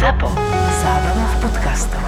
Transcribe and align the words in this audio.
ZAPO. 0.00 0.32
Zábrná 0.80 1.26
v 1.28 1.36
podcastov. 1.44 2.00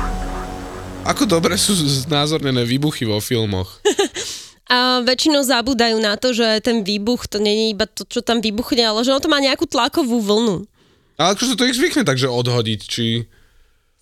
Ako 1.05 1.29
dobre 1.29 1.61
sú 1.61 1.77
znázornené 1.77 2.65
výbuchy 2.65 3.05
vo 3.05 3.21
filmoch. 3.21 3.85
A 4.73 5.05
väčšinou 5.05 5.45
zabúdajú 5.45 6.01
na 6.01 6.17
to, 6.17 6.33
že 6.33 6.65
ten 6.65 6.89
výbuch, 6.89 7.29
to 7.29 7.37
nie 7.37 7.53
je 7.53 7.67
iba 7.77 7.85
to, 7.85 8.09
čo 8.09 8.25
tam 8.25 8.41
vybuchne, 8.41 8.81
ale 8.81 9.05
že 9.05 9.13
on 9.13 9.21
to 9.21 9.29
má 9.29 9.45
nejakú 9.45 9.69
tlakovú 9.69 10.25
vlnu. 10.25 10.65
Ale 11.21 11.37
akože 11.37 11.53
to 11.53 11.69
ich 11.69 11.77
zvykne 11.77 12.09
takže 12.09 12.33
odhodiť, 12.33 12.81
či 12.81 13.29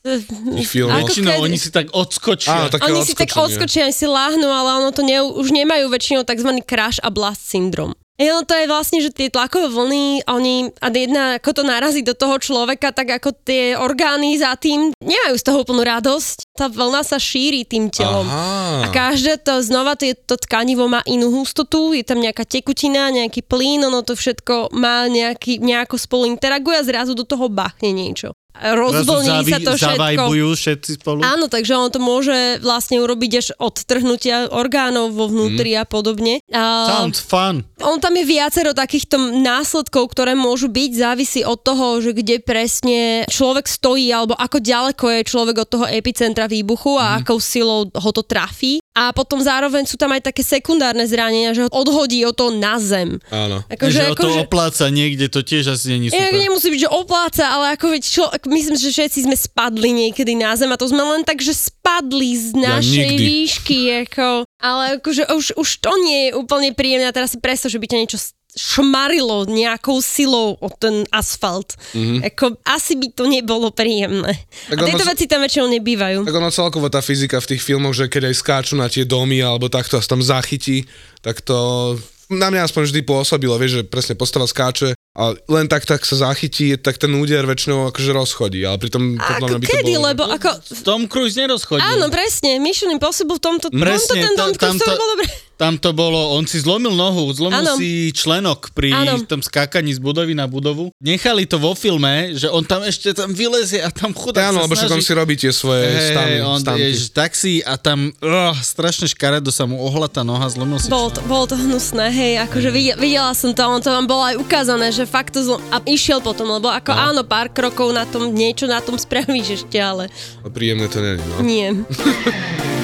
Ako 0.00 1.12
Väčšinou 1.12 1.44
oni 1.44 1.60
si 1.60 1.68
tak 1.68 1.92
odskočia. 1.92 2.72
Také 2.72 2.88
Oni 2.88 3.04
si 3.04 3.12
tak 3.12 3.36
odskočia, 3.36 3.84
oni 3.84 3.92
si 3.92 4.08
láhnú, 4.08 4.48
ale 4.48 4.80
ono 4.80 4.90
to 4.96 5.04
ne, 5.04 5.20
už 5.20 5.52
nemajú 5.52 5.92
väčšinou 5.92 6.24
tzv. 6.24 6.50
crash 6.64 6.96
a 7.04 7.12
blast 7.12 7.44
syndrom. 7.44 7.92
Ono 8.20 8.44
to 8.44 8.52
je 8.52 8.68
vlastne, 8.68 9.00
že 9.00 9.16
tie 9.16 9.32
tlakové 9.32 9.72
vlny, 9.72 10.28
oni, 10.28 10.68
a 10.84 10.92
jedna, 10.92 11.40
ako 11.40 11.50
to 11.56 11.62
narazí 11.64 12.04
do 12.04 12.12
toho 12.12 12.36
človeka, 12.36 12.92
tak 12.92 13.16
ako 13.16 13.32
tie 13.32 13.72
orgány 13.80 14.36
za 14.36 14.52
tým 14.60 14.92
nemajú 15.00 15.34
z 15.40 15.44
toho 15.48 15.64
úplnú 15.64 15.80
radosť. 15.80 16.44
Tá 16.52 16.68
vlna 16.68 17.00
sa 17.00 17.16
šíri 17.16 17.64
tým 17.64 17.88
telom. 17.88 18.28
Aha. 18.28 18.84
A 18.84 18.86
každé 18.92 19.40
to, 19.40 19.64
znova 19.64 19.96
to, 19.96 20.12
to 20.12 20.36
tkanivo 20.36 20.84
má 20.84 21.00
inú 21.08 21.32
hustotu, 21.32 21.96
je 21.96 22.04
tam 22.04 22.20
nejaká 22.20 22.44
tekutina, 22.44 23.08
nejaký 23.08 23.40
plyn, 23.40 23.88
ono 23.88 24.04
to 24.04 24.12
všetko 24.12 24.76
má 24.76 25.08
nejaký, 25.08 25.56
nejako 25.56 25.96
spolu 25.96 26.28
interaguje 26.28 26.76
a 26.76 26.84
zrazu 26.84 27.16
do 27.16 27.24
toho 27.24 27.48
bachne 27.48 27.88
niečo. 27.88 28.36
Rozvlní 28.54 29.28
zavi- 29.30 29.52
sa 29.52 29.58
to 29.62 29.72
všetko. 29.76 30.28
Všetci 30.50 30.90
spolu. 31.00 31.20
Áno, 31.24 31.48
takže 31.48 31.72
on 31.78 31.88
to 31.88 31.96
môže 31.96 32.60
vlastne 32.60 33.00
urobiť 33.00 33.32
až 33.38 33.46
odtrhnutia 33.56 34.52
orgánov 34.52 35.14
vo 35.14 35.30
vnútri 35.30 35.72
a 35.78 35.88
podobne. 35.88 36.44
A 36.52 36.62
Sounds 36.86 37.22
fun. 37.22 37.64
on 37.80 37.96
tam 38.02 38.12
je 38.12 38.24
viacero 38.26 38.76
takýchto 38.76 39.16
následkov, 39.40 40.12
ktoré 40.12 40.36
môžu 40.36 40.68
byť, 40.68 40.90
závisí 40.92 41.40
od 41.40 41.62
toho, 41.62 42.02
že 42.04 42.12
kde 42.12 42.42
presne 42.42 43.24
človek 43.26 43.64
stojí, 43.64 44.12
alebo 44.12 44.36
ako 44.36 44.60
ďaleko 44.60 45.04
je 45.08 45.20
človek 45.24 45.56
od 45.64 45.68
toho 45.70 45.86
epicentra 45.88 46.44
výbuchu 46.44 47.00
a 47.00 47.22
akou 47.22 47.40
silou 47.40 47.88
ho 47.88 48.10
to 48.12 48.20
trafí. 48.20 48.82
A 48.90 49.14
potom 49.14 49.40
zároveň 49.40 49.86
sú 49.86 49.96
tam 49.96 50.12
aj 50.12 50.28
také 50.28 50.42
sekundárne 50.44 51.06
zranenia, 51.06 51.54
že 51.54 51.64
ho 51.64 51.70
odhodí 51.72 52.20
o 52.26 52.34
to 52.34 52.52
na 52.52 52.76
zem. 52.76 53.16
Áno. 53.30 53.62
Akože, 53.70 53.96
že 53.96 54.02
o 54.12 54.14
to 54.18 54.28
akože- 54.28 54.40
opláca 54.44 54.84
niekde, 54.90 55.30
to 55.30 55.40
tiež 55.40 55.72
asi 55.72 55.94
není 55.94 56.10
super. 56.10 56.36
nemusí 56.36 56.68
byť, 56.68 56.80
že 56.84 56.90
opláca, 56.90 57.44
ale 57.48 57.78
ako 57.78 57.86
veď 57.96 58.02
čo, 58.02 58.24
ako 58.40 58.48
myslím, 58.48 58.74
že 58.74 58.88
všetci 58.88 59.28
sme 59.28 59.36
spadli 59.36 59.92
niekedy 59.92 60.32
na 60.32 60.56
zem 60.56 60.72
a 60.72 60.80
to 60.80 60.88
sme 60.88 61.04
len 61.04 61.22
tak, 61.22 61.38
že 61.38 61.52
spadli 61.52 62.32
z 62.32 62.56
Ja 62.56 62.80
našej 62.80 63.08
nikdy. 63.12 63.22
výšky, 63.22 63.78
ako, 64.08 64.48
ale 64.56 64.96
akože 64.96 65.28
už, 65.28 65.60
už 65.60 65.68
to 65.78 65.92
nie 66.00 66.32
je 66.32 66.40
úplne 66.40 66.72
príjemné 66.72 67.04
a 67.04 67.12
teraz 67.12 67.30
si 67.30 67.38
predstav, 67.38 67.68
že 67.68 67.76
by 67.76 67.86
ťa 67.86 68.00
niečo 68.00 68.18
šmarilo 68.50 69.46
nejakou 69.46 70.02
silou 70.02 70.58
o 70.58 70.68
ten 70.74 71.06
asfalt. 71.14 71.78
Mm-hmm. 71.94 72.26
Ako, 72.34 72.58
asi 72.66 72.98
by 72.98 73.06
to 73.14 73.30
nebolo 73.30 73.70
príjemné. 73.70 74.42
Tak 74.66 74.74
a 74.74 74.86
tieto 74.90 75.06
ono- 75.06 75.10
veci 75.14 75.24
tam 75.30 75.40
väčšinou 75.46 75.70
nebývajú. 75.70 76.26
Tak 76.26 76.34
ono 76.34 76.50
celkovo 76.50 76.90
tá 76.90 76.98
fyzika 76.98 77.38
v 77.38 77.54
tých 77.54 77.62
filmoch, 77.62 77.94
že 77.94 78.10
keď 78.10 78.26
aj 78.26 78.34
skáču 78.34 78.74
na 78.74 78.90
tie 78.90 79.06
domy 79.06 79.38
alebo 79.38 79.70
takto 79.70 79.94
a 79.94 80.02
sa 80.02 80.18
tam 80.18 80.22
zachytí, 80.24 80.82
tak 81.22 81.46
to 81.46 81.94
na 82.30 82.50
mňa 82.50 82.66
aspoň 82.66 82.90
vždy 82.90 83.00
pôsobilo, 83.02 83.58
vieš, 83.58 83.82
že 83.82 83.86
presne 83.86 84.14
postava 84.14 84.46
skáče 84.46 84.94
a 85.20 85.36
len 85.52 85.68
tak 85.68 85.84
tak 85.84 86.00
sa 86.08 86.32
zachytí, 86.32 86.80
tak 86.80 86.96
ten 86.96 87.12
úder 87.12 87.44
väčšinou 87.44 87.92
akože 87.92 88.10
rozchodí, 88.16 88.64
ale 88.64 88.80
pritom 88.80 89.20
podľa 89.20 89.46
mňa 89.52 89.58
by 89.60 89.66
to 89.68 89.72
kedy, 89.76 89.92
bolo... 90.00 90.06
lebo 90.08 90.22
ako... 90.24 90.50
Tom 90.80 91.04
Cruise 91.04 91.36
nerozchodil. 91.36 91.84
Áno, 91.84 92.08
presne, 92.08 92.56
Mission 92.56 92.88
Impossible 92.88 93.36
v 93.36 93.42
tomto, 93.44 93.66
v 93.68 93.76
tomto 93.76 93.84
Presne, 93.84 94.20
ten 94.24 94.32
Tom 94.32 94.56
Cruise 94.56 94.80
to 94.80 94.96
bolo 94.96 95.20
dobre. 95.20 95.28
Tam 95.60 95.76
to 95.76 95.92
bolo, 95.92 96.40
on 96.40 96.48
si 96.48 96.56
zlomil 96.56 96.96
nohu, 96.96 97.28
zlomil 97.36 97.60
Áno. 97.60 97.76
si 97.76 98.08
členok 98.16 98.72
pri 98.72 98.96
Áno. 98.96 99.20
tom 99.28 99.44
skákaní 99.44 99.92
z 99.92 100.00
budovy 100.00 100.32
na 100.32 100.48
budovu. 100.48 100.88
Nechali 101.04 101.44
to 101.44 101.60
vo 101.60 101.76
filme, 101.76 102.32
že 102.32 102.48
on 102.48 102.64
tam 102.64 102.80
ešte 102.80 103.12
tam 103.12 103.28
vylezie 103.36 103.84
a 103.84 103.92
tam 103.92 104.16
chudák 104.16 104.56
Áno, 104.56 104.64
lebo 104.64 104.72
však 104.72 104.88
on 104.88 105.04
si 105.04 105.12
robí 105.12 105.36
tie 105.36 105.52
svoje 105.52 105.84
Hej, 105.84 106.16
stany, 106.16 106.34
on 106.40 106.64
stanty. 106.64 106.96
je 106.96 107.12
taxi 107.12 107.54
a 107.60 107.76
tam 107.76 108.08
oh, 108.24 108.56
strašne 108.56 109.04
škaredo 109.12 109.52
sa 109.52 109.68
mu 109.68 109.76
ohla 109.84 110.08
tá 110.08 110.24
noha, 110.24 110.48
zlomil 110.48 110.80
si 110.80 110.88
Bolo 110.88 111.12
to, 111.12 111.20
bolo 111.28 111.44
to 111.44 111.60
hnusné, 111.60 112.08
hej, 112.08 112.32
akože 112.48 112.68
videla, 112.72 112.96
videla 112.96 113.32
som 113.36 113.52
to, 113.52 113.60
on 113.60 113.84
to 113.84 113.92
vám 113.92 114.08
bolo 114.08 114.24
aj 114.24 114.40
ukázané, 114.40 114.88
že 114.88 115.04
fakt 115.04 115.36
to 115.36 115.44
zlo... 115.44 115.60
A 115.68 115.84
išiel 115.84 116.24
potom, 116.24 116.48
lebo 116.48 116.72
ako 116.72 116.96
No. 116.96 117.12
áno, 117.12 117.22
pár 117.22 117.52
krokov 117.52 117.92
na 117.92 118.08
tom, 118.08 118.32
niečo 118.32 118.64
na 118.64 118.80
tom 118.80 118.96
spravíš 118.96 119.60
ešte, 119.60 119.76
ale 119.76 120.08
Príjemné 120.56 120.88
to 120.88 121.04
nie 121.04 121.20
no. 121.20 121.36
nie. 121.44 121.68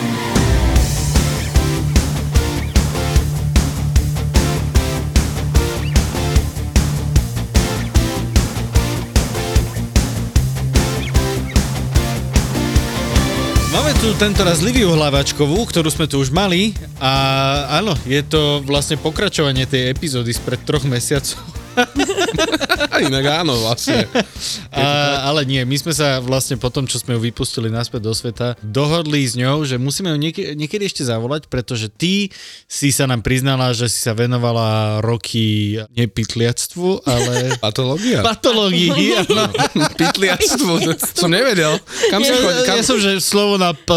tu 14.06 14.14
tento 14.22 14.46
raz 14.46 14.62
Liviu 14.62 14.94
Hlavačkovú, 14.94 15.66
ktorú 15.66 15.90
sme 15.90 16.06
tu 16.06 16.22
už 16.22 16.30
mali 16.30 16.78
a 17.02 17.10
áno, 17.82 17.90
je 18.06 18.22
to 18.22 18.62
vlastne 18.62 18.94
pokračovanie 19.02 19.66
tej 19.66 19.90
epizódy 19.90 20.30
spred 20.30 20.62
troch 20.62 20.86
mesiacov. 20.86 21.42
Inak 22.98 23.24
áno, 23.36 23.54
vlastne. 23.58 24.08
A, 24.70 24.84
ale 25.24 25.42
nie, 25.42 25.60
my 25.60 25.76
sme 25.76 25.90
sa 25.90 26.18
vlastne 26.18 26.54
po 26.54 26.68
tom, 26.68 26.84
čo 26.84 26.96
sme 26.96 27.14
ju 27.14 27.22
vypustili 27.22 27.66
naspäť 27.66 28.00
do 28.02 28.12
sveta, 28.12 28.56
dohodli 28.60 29.20
s 29.20 29.34
ňou, 29.34 29.62
že 29.62 29.76
musíme 29.76 30.08
ju 30.08 30.18
niek- 30.18 30.54
niekedy 30.54 30.84
ešte 30.84 31.02
zavolať, 31.02 31.46
pretože 31.46 31.88
ty 31.88 32.28
si 32.64 32.88
sa 32.88 33.04
nám 33.04 33.20
priznala, 33.20 33.70
že 33.70 33.86
si 33.86 33.98
sa 33.98 34.12
venovala 34.12 34.66
roky 35.00 35.76
nepitliactvu, 35.92 37.02
ale 37.02 37.32
Patológia. 37.64 38.20
patológii. 38.22 38.88
áno. 39.18 39.48
Pitliactvo. 40.00 40.80
Som 41.12 41.30
nevedel. 41.30 41.76
Kam 42.08 42.20
si 42.20 42.30
chodil? 42.30 42.64
Kam, 42.64 42.76
Ja 42.76 42.84
som, 42.84 42.96
že 42.96 43.18
slovo 43.18 43.56
na 43.56 43.72
P. 43.72 43.88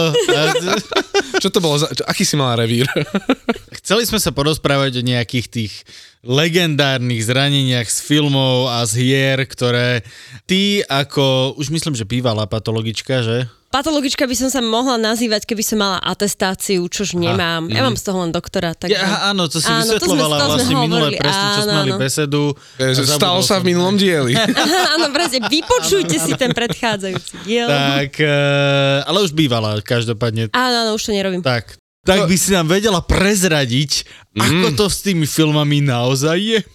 čo 1.38 1.48
to 1.48 1.60
bolo? 1.60 1.78
Za, 1.78 1.88
čo, 1.90 2.04
aký 2.04 2.24
si 2.24 2.34
mala 2.34 2.58
revír? 2.58 2.88
Chceli 3.80 4.04
sme 4.04 4.18
sa 4.18 4.32
porozprávať 4.32 4.98
o 4.98 5.04
nejakých 5.04 5.46
tých 5.48 5.74
legendárnych 6.20 7.22
zraneniach 7.22 7.88
z 7.88 8.00
filmov 8.02 8.68
a 8.68 8.84
z 8.84 8.89
hier, 8.96 9.38
ktoré 9.44 10.02
ty 10.46 10.82
ako, 10.86 11.58
už 11.58 11.70
myslím, 11.70 11.94
že 11.94 12.08
bývalá 12.08 12.46
patologička, 12.46 13.22
že? 13.22 13.38
Patologička 13.70 14.26
by 14.26 14.34
som 14.34 14.50
sa 14.50 14.66
mohla 14.66 14.98
nazývať, 14.98 15.46
keby 15.46 15.62
som 15.62 15.78
mala 15.78 16.02
atestáciu, 16.02 16.90
čož 16.90 17.14
nemám. 17.14 17.70
Ja 17.70 17.86
mám 17.86 17.94
z 17.94 18.02
toho 18.02 18.26
len 18.26 18.34
doktora. 18.34 18.74
Tak... 18.74 18.90
Ja, 18.90 19.30
áno, 19.30 19.46
to 19.46 19.62
si 19.62 19.70
Áno, 19.70 19.86
to 19.86 20.10
sme- 20.10 20.18
vysvetlovala 20.18 20.36
to 20.36 20.42
sme 20.42 20.50
vlastne 20.50 20.74
minulé, 20.74 20.90
hovorili, 20.90 21.22
presne, 21.22 21.46
čo 21.46 21.62
sme 21.62 21.70
áno, 21.70 21.78
mali 21.78 21.92
áno. 21.94 22.02
besedu. 22.02 22.44
Je, 22.82 22.86
A 22.90 23.06
Stalo 23.06 23.40
sa 23.46 23.62
v 23.62 23.64
minulom 23.70 23.94
dieli. 23.94 24.34
Áno, 24.98 25.14
presne, 25.14 25.46
vypočujte 25.46 26.18
si 26.18 26.34
ten 26.34 26.50
predchádzajúci 26.50 27.46
diel. 27.46 27.70
Tak, 27.70 28.18
eh, 28.18 29.06
ale 29.06 29.18
už 29.22 29.38
bývala, 29.38 29.78
každopádne. 29.86 30.50
Áno, 30.50 30.76
áno, 30.90 30.92
už 30.98 31.06
to 31.06 31.12
nerobím. 31.14 31.46
Tak. 31.46 31.78
Tak 32.10 32.26
by 32.26 32.36
si 32.36 32.50
nám 32.58 32.66
vedela 32.66 33.00
prezradiť, 33.06 34.06
ako 34.34 34.68
to 34.74 34.86
s 34.90 35.06
tými 35.06 35.30
filmami 35.30 35.86
naozaj 35.86 36.38
je. 36.38 36.60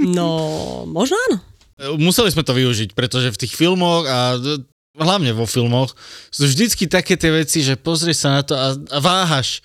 No, 0.00 0.88
možno 0.88 1.20
áno. 1.28 1.36
Museli 2.00 2.32
sme 2.32 2.40
to 2.40 2.56
využiť, 2.56 2.96
pretože 2.96 3.28
v 3.28 3.40
tých 3.44 3.52
filmoch 3.52 4.08
a 4.08 4.40
hlavne 4.96 5.36
vo 5.36 5.44
filmoch 5.44 5.92
sú 6.32 6.48
vždycky 6.48 6.88
také 6.88 7.20
tie 7.20 7.28
veci, 7.28 7.60
že 7.60 7.76
pozrieš 7.76 8.24
sa 8.24 8.40
na 8.40 8.42
to 8.42 8.56
a, 8.56 8.76
a 8.76 8.98
váhaš. 8.98 9.60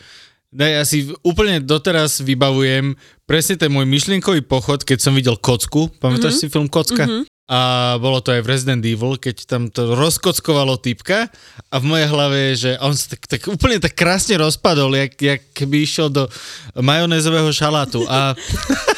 Ne, 0.56 0.76
ja 0.76 0.84
si 0.84 1.12
úplne 1.24 1.64
doteraz 1.64 2.24
vybavujem 2.24 2.96
presne 3.28 3.60
ten 3.60 3.68
môj 3.68 3.84
myšlienkový 3.88 4.44
pochod, 4.44 4.84
keď 4.84 5.04
som 5.04 5.12
videl 5.12 5.36
Kocku. 5.36 5.92
Pamätáš 6.00 6.40
mm-hmm. 6.40 6.48
si 6.48 6.54
film 6.54 6.68
Kocka? 6.72 7.04
Mm-hmm. 7.04 7.35
A 7.46 7.94
bolo 8.02 8.26
to 8.26 8.34
aj 8.34 8.42
v 8.42 8.50
Resident 8.50 8.82
Evil, 8.82 9.22
keď 9.22 9.46
tam 9.46 9.70
to 9.70 9.94
rozkockovalo 9.94 10.82
typka 10.82 11.30
a 11.70 11.76
v 11.78 11.86
mojej 11.86 12.08
hlave 12.10 12.38
je, 12.50 12.54
že 12.58 12.72
on 12.82 12.98
sa 12.98 13.14
tak, 13.14 13.22
tak 13.30 13.42
úplne 13.46 13.78
tak 13.78 13.94
krásne 13.94 14.42
rozpadol, 14.42 14.90
jak, 14.98 15.14
jak 15.14 15.42
keby 15.54 15.86
išiel 15.86 16.10
do 16.10 16.26
majonézového 16.74 17.54
šalátu. 17.54 18.02
A 18.10 18.34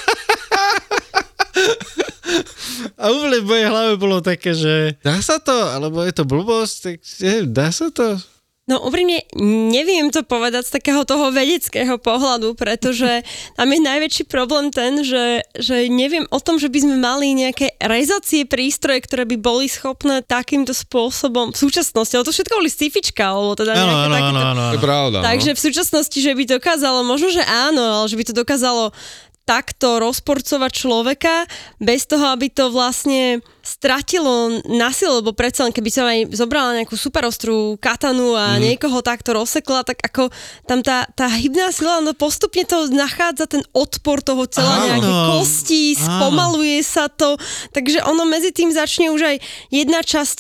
A 2.98 3.14
úplne 3.14 3.46
v 3.46 3.50
mojej 3.50 3.68
hlave 3.70 3.94
bolo 3.98 4.18
také, 4.26 4.58
že 4.58 4.98
dá 5.06 5.22
sa 5.22 5.38
to, 5.38 5.54
alebo 5.54 6.02
je 6.02 6.14
to 6.14 6.26
blbosť, 6.26 6.76
tak 6.82 6.96
neviem, 7.22 7.48
dá 7.54 7.68
sa 7.70 7.94
to? 7.94 8.18
No 8.68 8.84
úprimne 8.84 9.24
neviem 9.72 10.12
to 10.12 10.28
povedať 10.28 10.68
z 10.68 10.76
takého 10.76 11.08
toho 11.08 11.32
vedeckého 11.32 11.96
pohľadu, 11.96 12.52
pretože 12.52 13.24
tam 13.56 13.72
je 13.72 13.80
najväčší 13.80 14.28
problém 14.28 14.76
ten, 14.76 15.08
že, 15.08 15.48
že 15.56 15.88
neviem 15.88 16.28
o 16.28 16.40
tom, 16.44 16.60
že 16.60 16.68
by 16.68 16.84
sme 16.84 16.96
mali 17.00 17.32
nejaké 17.32 17.80
rezacie 17.80 18.44
prístroje, 18.44 19.08
ktoré 19.08 19.24
by 19.24 19.40
boli 19.40 19.72
schopné 19.72 20.20
takýmto 20.20 20.76
spôsobom 20.76 21.56
v 21.56 21.58
súčasnosti, 21.64 22.12
ale 22.12 22.28
to 22.28 22.36
všetko 22.36 22.60
boli 22.60 22.68
scifička, 22.68 23.24
alebo 23.32 23.56
teda 23.56 23.72
Áno, 23.72 23.88
nejaké 23.88 24.04
áno, 24.04 24.12
takéto... 24.12 24.36
áno, 24.36 24.42
áno. 24.52 24.64
To 24.68 24.76
je 24.76 24.84
pravda, 24.84 25.18
Takže 25.24 25.52
no. 25.52 25.56
v 25.56 25.62
súčasnosti, 25.64 26.20
že 26.20 26.32
by 26.36 26.44
dokázalo, 26.60 27.00
možno, 27.08 27.32
že 27.32 27.44
áno, 27.48 28.04
ale 28.04 28.06
že 28.12 28.20
by 28.20 28.24
to 28.28 28.34
dokázalo 28.36 28.92
takto 29.48 30.04
rozporcovať 30.04 30.72
človeka 30.76 31.48
bez 31.80 32.04
toho, 32.04 32.36
aby 32.36 32.52
to 32.52 32.68
vlastne 32.68 33.40
stratilo 33.68 34.64
na 34.72 34.96
silu, 34.96 35.20
lebo 35.20 35.36
predsa 35.36 35.68
len 35.68 35.76
keby 35.76 35.90
som 35.92 36.08
aj 36.08 36.32
zobrala 36.32 36.80
nejakú 36.80 36.96
superostrú 36.96 37.76
katanu 37.76 38.32
a 38.32 38.56
mm. 38.56 38.64
niekoho 38.64 39.04
takto 39.04 39.36
rozsekla, 39.36 39.84
tak 39.84 40.00
ako 40.00 40.32
tam 40.64 40.80
tá, 40.80 41.04
tá 41.12 41.28
hybná 41.28 41.76
sila, 41.76 42.00
no 42.00 42.16
postupne 42.16 42.64
to 42.64 42.88
nachádza 42.88 43.44
ten 43.52 43.64
odpor 43.76 44.24
toho 44.24 44.48
tela, 44.48 44.72
Áno. 44.72 44.88
nejaké 44.88 45.12
kosti, 45.36 46.00
Áno. 46.00 46.00
spomaluje 46.00 46.80
sa 46.80 47.12
to, 47.12 47.36
takže 47.76 48.00
ono 48.08 48.24
medzi 48.24 48.56
tým 48.56 48.72
začne 48.72 49.12
už 49.12 49.36
aj 49.36 49.38
jedna 49.68 50.00
časť, 50.00 50.38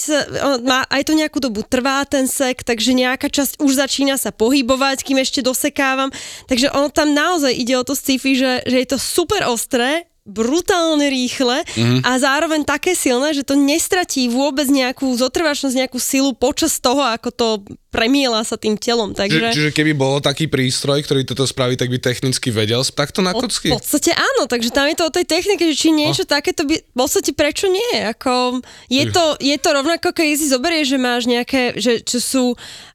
má 0.63 0.88
aj 0.88 1.03
to 1.03 1.13
nejakú 1.15 1.44
dobu 1.44 1.68
trvá 1.68 2.07
ten 2.07 2.31
sek, 2.31 2.63
takže 2.63 2.95
nejaká 2.95 3.27
časť 3.27 3.60
už 3.60 3.71
začína 3.75 4.15
sa 4.15 4.31
pohybovať, 4.31 5.03
kým 5.03 5.19
ešte 5.19 5.44
dosekávam, 5.44 6.15
takže 6.48 6.71
ono 6.71 6.88
tam 6.88 7.12
naozaj 7.12 7.51
ide 7.51 7.75
o 7.75 7.83
to 7.83 7.92
sci-fi, 7.92 8.39
že, 8.39 8.51
že 8.63 8.77
je 8.80 8.88
to 8.88 8.97
super 9.00 9.48
ostré, 9.48 10.10
brutálne 10.28 11.08
rýchle 11.08 11.64
mm-hmm. 11.64 12.04
a 12.04 12.12
zároveň 12.20 12.68
také 12.68 12.92
silné, 12.92 13.32
že 13.32 13.48
to 13.48 13.56
nestratí 13.56 14.28
vôbec 14.28 14.68
nejakú 14.68 15.08
zotrvačnosť, 15.16 15.88
nejakú 15.88 16.00
silu 16.04 16.36
počas 16.36 16.84
toho, 16.84 17.00
ako 17.00 17.30
to 17.32 17.48
premiela 17.98 18.46
sa 18.46 18.54
tým 18.54 18.78
telom. 18.78 19.18
Takže... 19.18 19.50
čiže 19.50 19.74
keby 19.74 19.98
bol 19.98 20.22
taký 20.22 20.46
prístroj, 20.46 21.02
ktorý 21.02 21.26
toto 21.26 21.50
spraví, 21.50 21.74
tak 21.74 21.90
by 21.90 21.98
technicky 21.98 22.54
vedel 22.54 22.86
takto 22.86 23.26
na 23.26 23.34
kocky? 23.34 23.74
V 23.74 23.82
podstate 23.82 24.14
áno, 24.14 24.46
takže 24.46 24.70
tam 24.70 24.86
je 24.86 25.02
to 25.02 25.10
o 25.10 25.16
tej 25.18 25.26
technike, 25.26 25.66
že 25.74 25.74
či 25.74 25.90
niečo 25.90 26.30
takéto 26.30 26.70
by, 26.70 26.78
v 26.78 26.94
podstate 26.94 27.34
prečo 27.34 27.66
nie? 27.66 28.06
Ako, 28.14 28.62
je, 28.86 29.10
to, 29.10 29.42
je 29.42 29.58
to 29.58 29.70
rovnako, 29.74 30.14
keď 30.14 30.38
si 30.38 30.46
zoberieš, 30.54 30.94
že 30.94 31.00
máš 31.02 31.26
nejaké, 31.26 31.74
že 31.82 32.06
čo 32.06 32.22
sú 32.22 32.46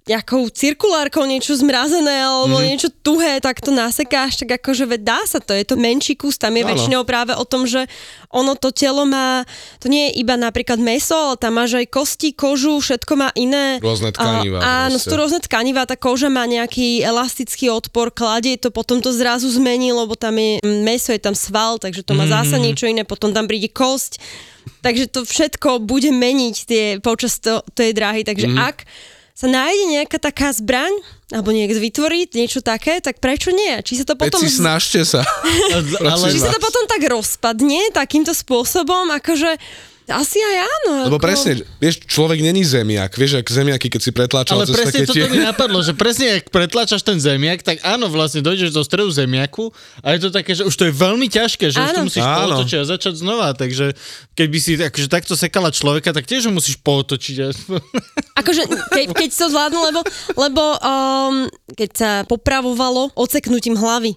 nejakou 0.03 0.51
cirkulárkou 0.51 1.23
niečo 1.23 1.55
zmrazené 1.55 2.27
alebo 2.27 2.59
mm-hmm. 2.59 2.71
niečo 2.75 2.91
tuhé, 3.07 3.39
tak 3.39 3.63
to 3.63 3.71
nasekáš, 3.71 4.43
tak 4.43 4.59
akože 4.59 4.83
veď 4.83 5.01
dá 5.07 5.21
sa 5.31 5.39
to, 5.39 5.55
je 5.55 5.63
to 5.63 5.79
menší 5.79 6.19
kus, 6.19 6.43
tam 6.43 6.59
je 6.59 6.67
Áno. 6.67 6.71
väčšinou 6.75 7.03
práve 7.07 7.39
o 7.39 7.47
tom, 7.47 7.71
že 7.71 7.87
ono 8.27 8.59
to 8.59 8.75
telo 8.75 9.07
má, 9.07 9.47
to 9.79 9.87
nie 9.87 10.11
je 10.11 10.27
iba 10.27 10.35
napríklad 10.35 10.83
meso, 10.83 11.15
ale 11.15 11.39
tam 11.39 11.55
máš 11.55 11.79
aj 11.79 11.87
kosti, 11.87 12.35
kožu, 12.35 12.83
všetko 12.83 13.13
má 13.15 13.31
iné. 13.39 13.79
Rôzne 13.79 14.11
tkanivá 14.11 14.59
A, 14.59 14.91
áno, 14.93 15.01
sú 15.01 15.09
to 15.09 15.19
rôzne 15.19 15.41
tkanivá, 15.41 15.89
tá 15.89 15.97
koža 15.97 16.29
má 16.29 16.45
nejaký 16.45 17.01
elastický 17.01 17.73
odpor, 17.73 18.13
kladie 18.13 18.61
to, 18.61 18.69
potom 18.69 19.01
to 19.01 19.09
zrazu 19.11 19.49
zmení, 19.49 19.91
lebo 19.91 20.13
tam 20.13 20.37
je 20.37 20.61
mm, 20.61 20.81
meso, 20.85 21.11
je 21.11 21.23
tam 21.23 21.33
sval, 21.33 21.81
takže 21.81 22.05
to 22.05 22.13
má 22.13 22.29
zasa 22.29 22.61
niečo 22.61 22.85
iné, 22.85 23.09
potom 23.09 23.33
tam 23.33 23.49
príde 23.49 23.73
kosť. 23.73 24.21
Takže 24.85 25.11
to 25.11 25.27
všetko 25.27 25.83
bude 25.83 26.13
meniť 26.15 26.57
tie, 26.69 26.85
počas 27.03 27.43
to, 27.43 27.67
tej 27.75 27.97
dráhy. 27.97 28.23
Takže 28.23 28.47
ak 28.55 28.87
sa 29.33 29.49
nájde 29.49 29.85
nejaká 29.99 30.21
taká 30.21 30.53
zbraň, 30.55 30.93
alebo 31.33 31.51
niekto 31.51 31.81
vytvorí 31.81 32.29
niečo 32.37 32.61
také, 32.61 33.01
tak 33.01 33.19
prečo 33.19 33.51
nie? 33.51 33.81
Či 33.81 34.03
sa 34.03 34.05
to 34.05 34.15
potom... 34.15 34.39
Peci, 34.39 34.53
snažte 34.53 35.01
sa. 35.03 35.25
ale, 36.05 36.25
Či 36.31 36.39
sa 36.39 36.53
to 36.53 36.61
potom 36.61 36.85
tak 36.85 37.03
rozpadne 37.09 37.91
takýmto 37.97 38.37
spôsobom, 38.37 39.09
akože 39.11 39.57
asi 40.13 40.39
aj 40.39 40.57
áno. 40.63 40.93
Lebo 41.09 41.17
ako... 41.19 41.25
presne, 41.25 41.53
vieš, 41.81 42.05
človek 42.05 42.45
není 42.45 42.63
zemiak. 42.63 43.13
Vieš, 43.17 43.41
ak 43.41 43.49
zemiaky, 43.49 43.89
keď 43.89 44.01
si 44.01 44.11
pretláčal 44.13 44.61
ale 44.61 44.69
cez 44.69 44.77
presne 44.77 44.93
také 44.93 45.07
toto 45.09 45.27
mi 45.33 45.41
napadlo, 45.41 45.79
že 45.81 45.93
presne 45.97 46.27
ak 46.39 46.53
pretlačaš 46.53 47.03
ten 47.03 47.17
zemiak, 47.17 47.65
tak 47.65 47.81
áno, 47.83 48.13
vlastne 48.13 48.45
dojdeš 48.45 48.71
do 48.71 48.85
stredu 48.85 49.09
zemiaku 49.09 49.73
a 50.05 50.13
je 50.15 50.29
to 50.29 50.31
také, 50.31 50.53
že 50.53 50.63
už 50.69 50.75
to 50.77 50.85
je 50.89 50.95
veľmi 50.95 51.27
ťažké, 51.33 51.73
že 51.73 51.79
už 51.81 51.91
to 51.93 52.01
Áno. 52.03 52.07
musíš 52.09 52.25
Áno. 52.25 52.37
pootočiť 52.55 52.79
a 52.79 52.85
začať 52.85 53.15
znova, 53.19 53.49
takže 53.57 53.97
keby 54.37 54.57
si 54.61 54.77
akože 54.77 55.09
takto 55.09 55.35
sekala 55.35 55.73
človeka, 55.73 56.13
tak 56.13 56.29
tiež 56.29 56.53
musíš 56.53 56.79
pootočiť. 56.85 57.37
a- 57.43 57.55
Akože, 58.41 58.63
ke, 58.91 59.13
keď 59.13 59.29
to 59.33 59.47
zvládnu, 59.53 59.81
lebo, 59.93 60.01
lebo 60.37 60.63
um, 60.81 61.37
keď 61.77 61.91
sa 61.93 62.11
popravovalo 62.29 63.13
odseknutím 63.17 63.77
hlavy, 63.77 64.17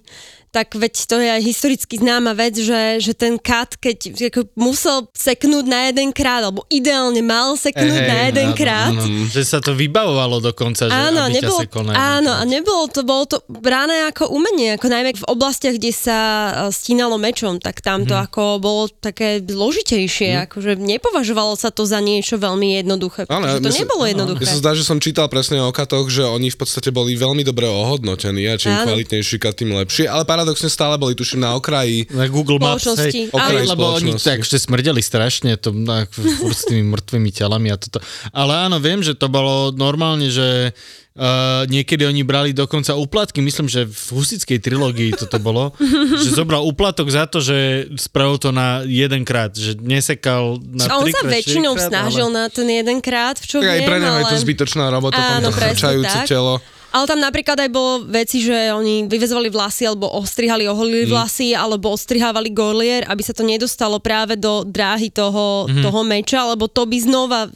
tak 0.55 0.71
veď 0.73 0.93
to 1.03 1.15
je 1.17 1.27
aj 1.29 1.41
historicky 1.41 1.95
známa 1.95 2.31
vec, 2.31 2.55
že, 2.55 2.71
že 2.97 3.11
ten 3.11 3.35
kat, 3.35 3.75
keď 3.75 3.97
ako 4.25 4.47
musel 4.55 5.03
seknúť 5.11 5.65
na 5.65 5.79
jeden 5.85 6.09
krát, 6.09 6.39
alebo 6.41 6.63
ideálne 6.69 7.19
mal 7.19 7.53
seknúť 7.55 7.91
Hej, 7.93 8.07
na 8.07 8.17
jeden 8.25 8.47
áno, 8.47 8.55
krát. 8.55 8.89
áno, 8.89 9.03
že 9.27 9.43
sa 9.43 9.59
to 9.59 9.73
vybavovalo 9.73 10.39
dokonca, 10.41 10.85
že 10.85 10.95
Áno, 10.95 11.19
aby 11.21 11.35
nebolo, 11.35 11.57
ťa 11.57 11.63
sekol 11.65 11.83
na 11.83 11.91
jeden 11.91 11.99
áno, 12.15 12.31
krát. 12.31 12.39
a 12.39 12.47
nebolo 12.47 12.83
to, 12.87 13.01
bolo 13.01 13.23
to 13.25 13.37
brané 13.49 14.07
ako 14.07 14.29
umenie, 14.29 14.71
ako 14.71 14.87
najmä 14.87 15.11
v 15.13 15.27
oblastiach, 15.27 15.75
kde 15.75 15.91
sa 15.91 16.17
eh, 16.17 16.43
stínalo 16.69 17.17
mečom, 17.17 17.57
tak 17.57 17.81
tam 17.81 18.01
to 18.01 18.13
Mhm. 18.13 18.23
ako 18.23 18.43
bolo 18.57 18.83
také 18.87 19.41
zložitejšie, 19.41 20.45
akože 20.45 20.77
nepovažovalo 20.77 21.53
sa 21.53 21.67
to 21.67 21.83
za 21.83 21.99
niečo 21.99 22.37
veľmi 22.37 22.77
jednoduché, 22.77 23.25
Áno, 23.25 23.43
pretože 23.43 23.59
to 23.59 23.69
sa- 23.69 23.81
nebolo 23.81 24.03
jednoduché. 24.05 24.43
sa 24.45 24.55
zdá, 24.55 24.71
že 24.71 24.83
som 24.83 24.97
čítal 24.97 25.25
presne 25.27 25.59
o 25.59 25.69
katoch, 25.69 26.07
že 26.07 26.23
oni 26.23 26.47
v 26.47 26.57
podstate 26.57 26.89
boli 26.89 27.11
veľmi 27.13 27.41
dobre 27.41 27.65
ohodnotení 27.65 28.45
a 28.45 28.55
čím 28.55 28.71
Áno. 28.71 28.85
kvalitnejší 28.87 29.35
kat, 29.37 29.55
tým 29.55 29.73
lepšie. 29.73 30.05
Ale 30.05 30.23
paradoxne 30.45 30.69
stále 30.69 31.01
boli, 31.01 31.17
tuším, 31.17 31.41
na 31.41 31.57
okraji. 31.57 32.05
Na 32.13 32.29
Google 32.29 32.61
Maps, 32.61 32.85
Spoločnosti. 32.85 33.33
hej. 33.33 33.33
Hej, 33.33 33.65
lebo 33.65 33.97
oni 33.97 34.13
tak 34.21 34.45
ešte 34.45 34.61
smrdeli 34.61 35.01
strašne 35.01 35.57
to, 35.57 35.73
na, 35.73 36.05
s 36.53 36.69
tými 36.69 36.85
mŕtvými 36.93 37.33
telami 37.33 37.73
a 37.73 37.81
toto. 37.81 37.97
Ale 38.29 38.53
áno, 38.69 38.77
viem, 38.77 39.01
že 39.01 39.17
to 39.17 39.25
bolo 39.25 39.73
normálne, 39.73 40.29
že 40.29 40.77
Uh, 41.15 41.63
niekedy 41.71 42.03
oni 42.03 42.27
brali 42.27 42.51
dokonca 42.51 42.91
úplatky, 42.91 43.39
myslím, 43.39 43.71
že 43.71 43.87
v 43.87 44.19
husickej 44.19 44.59
trilógii 44.59 45.15
toto 45.15 45.39
bolo, 45.39 45.71
že 46.19 46.35
zobral 46.35 46.59
úplatok 46.67 47.07
za 47.07 47.23
to, 47.23 47.39
že 47.39 47.87
spravil 47.95 48.35
to 48.35 48.51
na 48.51 48.83
jeden 48.83 49.23
krát, 49.23 49.55
že 49.55 49.79
nesekal 49.79 50.59
na 50.59 50.91
A 50.91 50.99
on 50.99 51.07
sa 51.07 51.23
väčšinou 51.23 51.79
štyrikrát, 51.79 51.87
snažil 51.87 52.27
ale... 52.27 52.35
na 52.35 52.43
ten 52.51 52.67
jeden 52.67 52.99
krát, 52.99 53.39
v 53.39 53.47
čo 53.47 53.63
Tak 53.63 53.71
aj 53.71 53.79
viem, 53.79 53.87
pre 53.87 53.97
neho 54.03 54.17
je 54.19 54.25
to 54.27 54.35
ale... 54.35 54.43
zbytočná 54.43 54.85
robota, 54.91 55.39
Áno, 55.39 55.55
tam 55.55 55.95
to 56.03 56.19
telo. 56.27 56.59
Ale 56.95 57.05
tam 57.05 57.19
napríklad 57.19 57.59
aj 57.59 57.69
bolo 57.69 58.07
veci, 58.07 58.39
že 58.39 58.71
oni 58.71 59.03
vyvezovali 59.05 59.51
vlasy, 59.51 59.83
alebo 59.83 60.07
ostrihali, 60.07 60.63
oholili 60.63 61.03
vlasy, 61.11 61.51
alebo 61.51 61.91
ostrihávali 61.91 62.49
golier, 62.49 63.03
aby 63.03 63.19
sa 63.19 63.35
to 63.35 63.43
nedostalo 63.43 63.99
práve 63.99 64.39
do 64.39 64.63
dráhy 64.63 65.11
toho, 65.11 65.67
toho 65.67 65.99
meča, 66.01 66.47
lebo 66.47 66.65
to 66.65 66.87
by 66.87 66.95
znova 66.97 67.51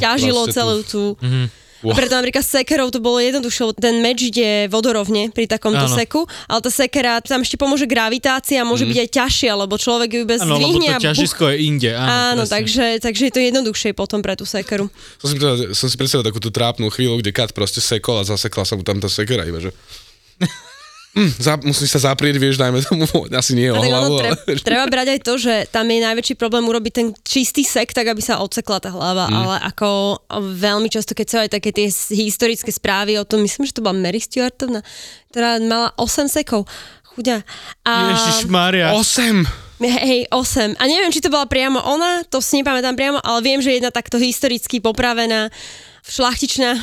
Ťažilo. 0.00 0.48
celú 0.48 0.80
tú- 0.80 1.20
tú... 1.20 1.28
Wow. 1.80 1.96
Preto 1.96 2.12
napríklad 2.12 2.44
s 2.44 2.52
sekerou 2.52 2.92
to 2.92 3.00
bolo 3.00 3.16
jednoduššie, 3.24 3.62
lebo 3.64 3.74
ten 3.80 4.04
meč 4.04 4.20
ide 4.20 4.68
vodorovne 4.68 5.32
pri 5.32 5.48
takomto 5.48 5.88
Áno. 5.88 5.96
seku, 5.96 6.28
ale 6.44 6.60
tá 6.60 6.68
sekera, 6.68 7.24
tam 7.24 7.40
ešte 7.40 7.56
pomôže 7.56 7.88
gravitácia, 7.88 8.60
môže 8.68 8.84
byť 8.84 8.98
aj 9.00 9.08
ťažšia, 9.08 9.52
lebo 9.56 9.80
človek 9.80 10.10
ju 10.12 10.22
bez 10.28 10.44
Áno, 10.44 10.60
lebo 10.60 10.76
to 10.76 10.84
a 10.84 11.00
buch- 11.00 11.08
ťažisko 11.08 11.42
je 11.48 11.56
inde. 11.64 11.90
Áno, 11.96 12.04
Áno, 12.04 12.42
presne. 12.44 12.52
takže, 12.52 12.86
takže 13.00 13.22
je 13.24 13.32
to 13.32 13.40
jednoduchšie 13.40 13.90
potom 13.96 14.20
pre 14.20 14.36
tú 14.36 14.44
sekeru. 14.44 14.92
Som 15.16 15.32
si, 15.32 15.40
predstavil, 15.40 15.72
som 15.72 15.88
si 15.88 15.96
predstavil 15.96 16.24
takú 16.28 16.36
tú 16.36 16.52
trápnu 16.52 16.92
chvíľu, 16.92 17.24
kde 17.24 17.32
kat 17.32 17.56
proste 17.56 17.80
sekol 17.80 18.20
a 18.20 18.28
zasekla 18.28 18.68
sa 18.68 18.76
mu 18.76 18.84
tam 18.84 19.00
tá 19.00 19.08
sekera 19.08 19.48
iba, 19.48 19.56
že... 19.64 19.72
Hm, 21.10 21.30
za, 21.42 21.58
musíš 21.66 21.90
sa 21.98 22.14
zaprieť, 22.14 22.38
vieš, 22.38 22.54
dajme 22.54 22.78
tomu, 22.86 23.02
asi 23.40 23.58
nie 23.58 23.66
o 23.66 23.74
hlavu, 23.74 24.22
ale... 24.22 24.38
treba 24.62 24.86
brať 24.86 25.18
aj 25.18 25.20
to, 25.26 25.34
že 25.42 25.54
tam 25.74 25.90
je 25.90 26.06
najväčší 26.06 26.34
problém 26.38 26.62
urobiť 26.62 26.92
ten 26.94 27.08
čistý 27.26 27.66
sek, 27.66 27.90
tak 27.90 28.06
aby 28.06 28.22
sa 28.22 28.38
odsekla 28.38 28.78
tá 28.78 28.94
hlava, 28.94 29.26
mm. 29.26 29.34
ale 29.34 29.56
ako 29.74 29.88
veľmi 30.38 30.86
často, 30.86 31.18
keď 31.18 31.26
sa 31.26 31.38
aj 31.42 31.50
také 31.58 31.74
tie 31.74 31.90
historické 32.14 32.70
správy 32.70 33.18
o 33.18 33.26
tom, 33.26 33.42
myslím, 33.42 33.66
že 33.66 33.74
to 33.74 33.82
bola 33.82 33.98
Mary 33.98 34.22
Stuartovna, 34.22 34.86
ktorá 35.34 35.58
mala 35.58 35.90
8 35.98 36.30
sekov. 36.30 36.70
Chuďa. 37.10 37.42
A... 37.82 38.14
Ježiš 38.14 38.46
Maria. 38.46 38.94
Osem! 38.94 39.42
Hej, 39.82 40.28
8. 40.30 40.76
A 40.76 40.84
neviem, 40.86 41.10
či 41.10 41.24
to 41.24 41.32
bola 41.32 41.48
priamo 41.48 41.80
ona, 41.80 42.22
to 42.28 42.38
si 42.38 42.60
nepamätám 42.60 42.94
priamo, 42.94 43.18
ale 43.24 43.40
viem, 43.42 43.58
že 43.64 43.80
jedna 43.80 43.88
takto 43.88 44.20
historicky 44.20 44.78
popravená 44.78 45.48
šlachtičná 46.04 46.76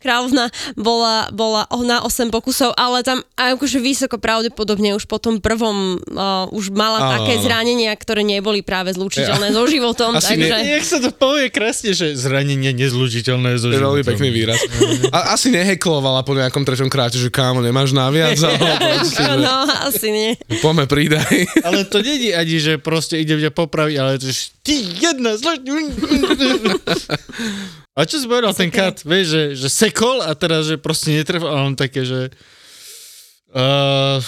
kráľovna 0.00 0.48
bola, 0.74 1.28
bola 1.30 1.62
na 1.84 2.00
8 2.02 2.32
pokusov, 2.32 2.72
ale 2.74 3.04
tam 3.04 3.20
aj 3.36 3.54
akože 3.54 3.78
vysoko 3.78 4.16
pravdepodobne 4.16 4.96
už 4.96 5.04
po 5.04 5.20
tom 5.20 5.38
prvom 5.38 6.00
uh, 6.00 6.48
už 6.50 6.72
mala 6.72 6.98
Áno, 7.00 7.10
také 7.20 7.36
áno. 7.36 7.44
zranenia, 7.44 7.92
ktoré 7.92 8.24
neboli 8.24 8.64
práve 8.64 8.96
zlučiteľné 8.96 9.52
so 9.52 9.68
životom, 9.68 10.16
Asi 10.16 10.34
takže... 10.34 10.56
Jak 10.56 10.84
sa 10.84 10.98
to 10.98 11.10
povie 11.12 11.52
krásne, 11.52 11.92
že 11.92 12.16
zranenie 12.16 12.72
nezlučiteľné 12.72 13.60
so 13.60 13.68
To 13.68 13.76
je 13.76 13.78
veľmi 13.78 14.00
životom. 14.00 14.16
pekný 14.16 14.28
výraz. 14.32 14.58
A, 15.12 15.36
asi 15.36 15.52
neheklovala 15.52 16.24
po 16.24 16.32
nejakom 16.32 16.64
treťom 16.64 16.88
kráte, 16.88 17.20
že 17.20 17.28
kámo, 17.28 17.60
nemáš 17.60 17.92
naviac, 17.92 18.40
No, 19.40 19.52
asi 19.84 20.08
nie. 20.08 20.30
poďme 20.64 20.88
pridaj. 20.88 21.28
Ale 21.60 21.84
to 21.84 22.00
není 22.00 22.32
ani, 22.32 22.56
že 22.56 22.80
proste 22.80 23.20
ide 23.20 23.36
ťa 23.36 23.52
popraviť, 23.52 23.96
ale 24.00 24.16
to 24.16 24.28
je 24.28 24.34
ty 24.64 24.80
jedna 24.96 25.36
zlož... 25.36 25.60
A 27.98 28.06
čo 28.06 28.22
si 28.22 28.30
povedal 28.30 28.54
ten 28.54 28.70
kat? 28.70 29.02
Vieš, 29.02 29.26
že, 29.26 29.42
že 29.66 29.68
sekol 29.68 30.22
a 30.22 30.30
teraz, 30.38 30.70
že 30.70 30.78
proste 30.78 31.10
netrefil, 31.10 31.50
a 31.50 31.66
on 31.66 31.74
také, 31.74 32.06
že... 32.06 32.30
Uh, 33.50 34.22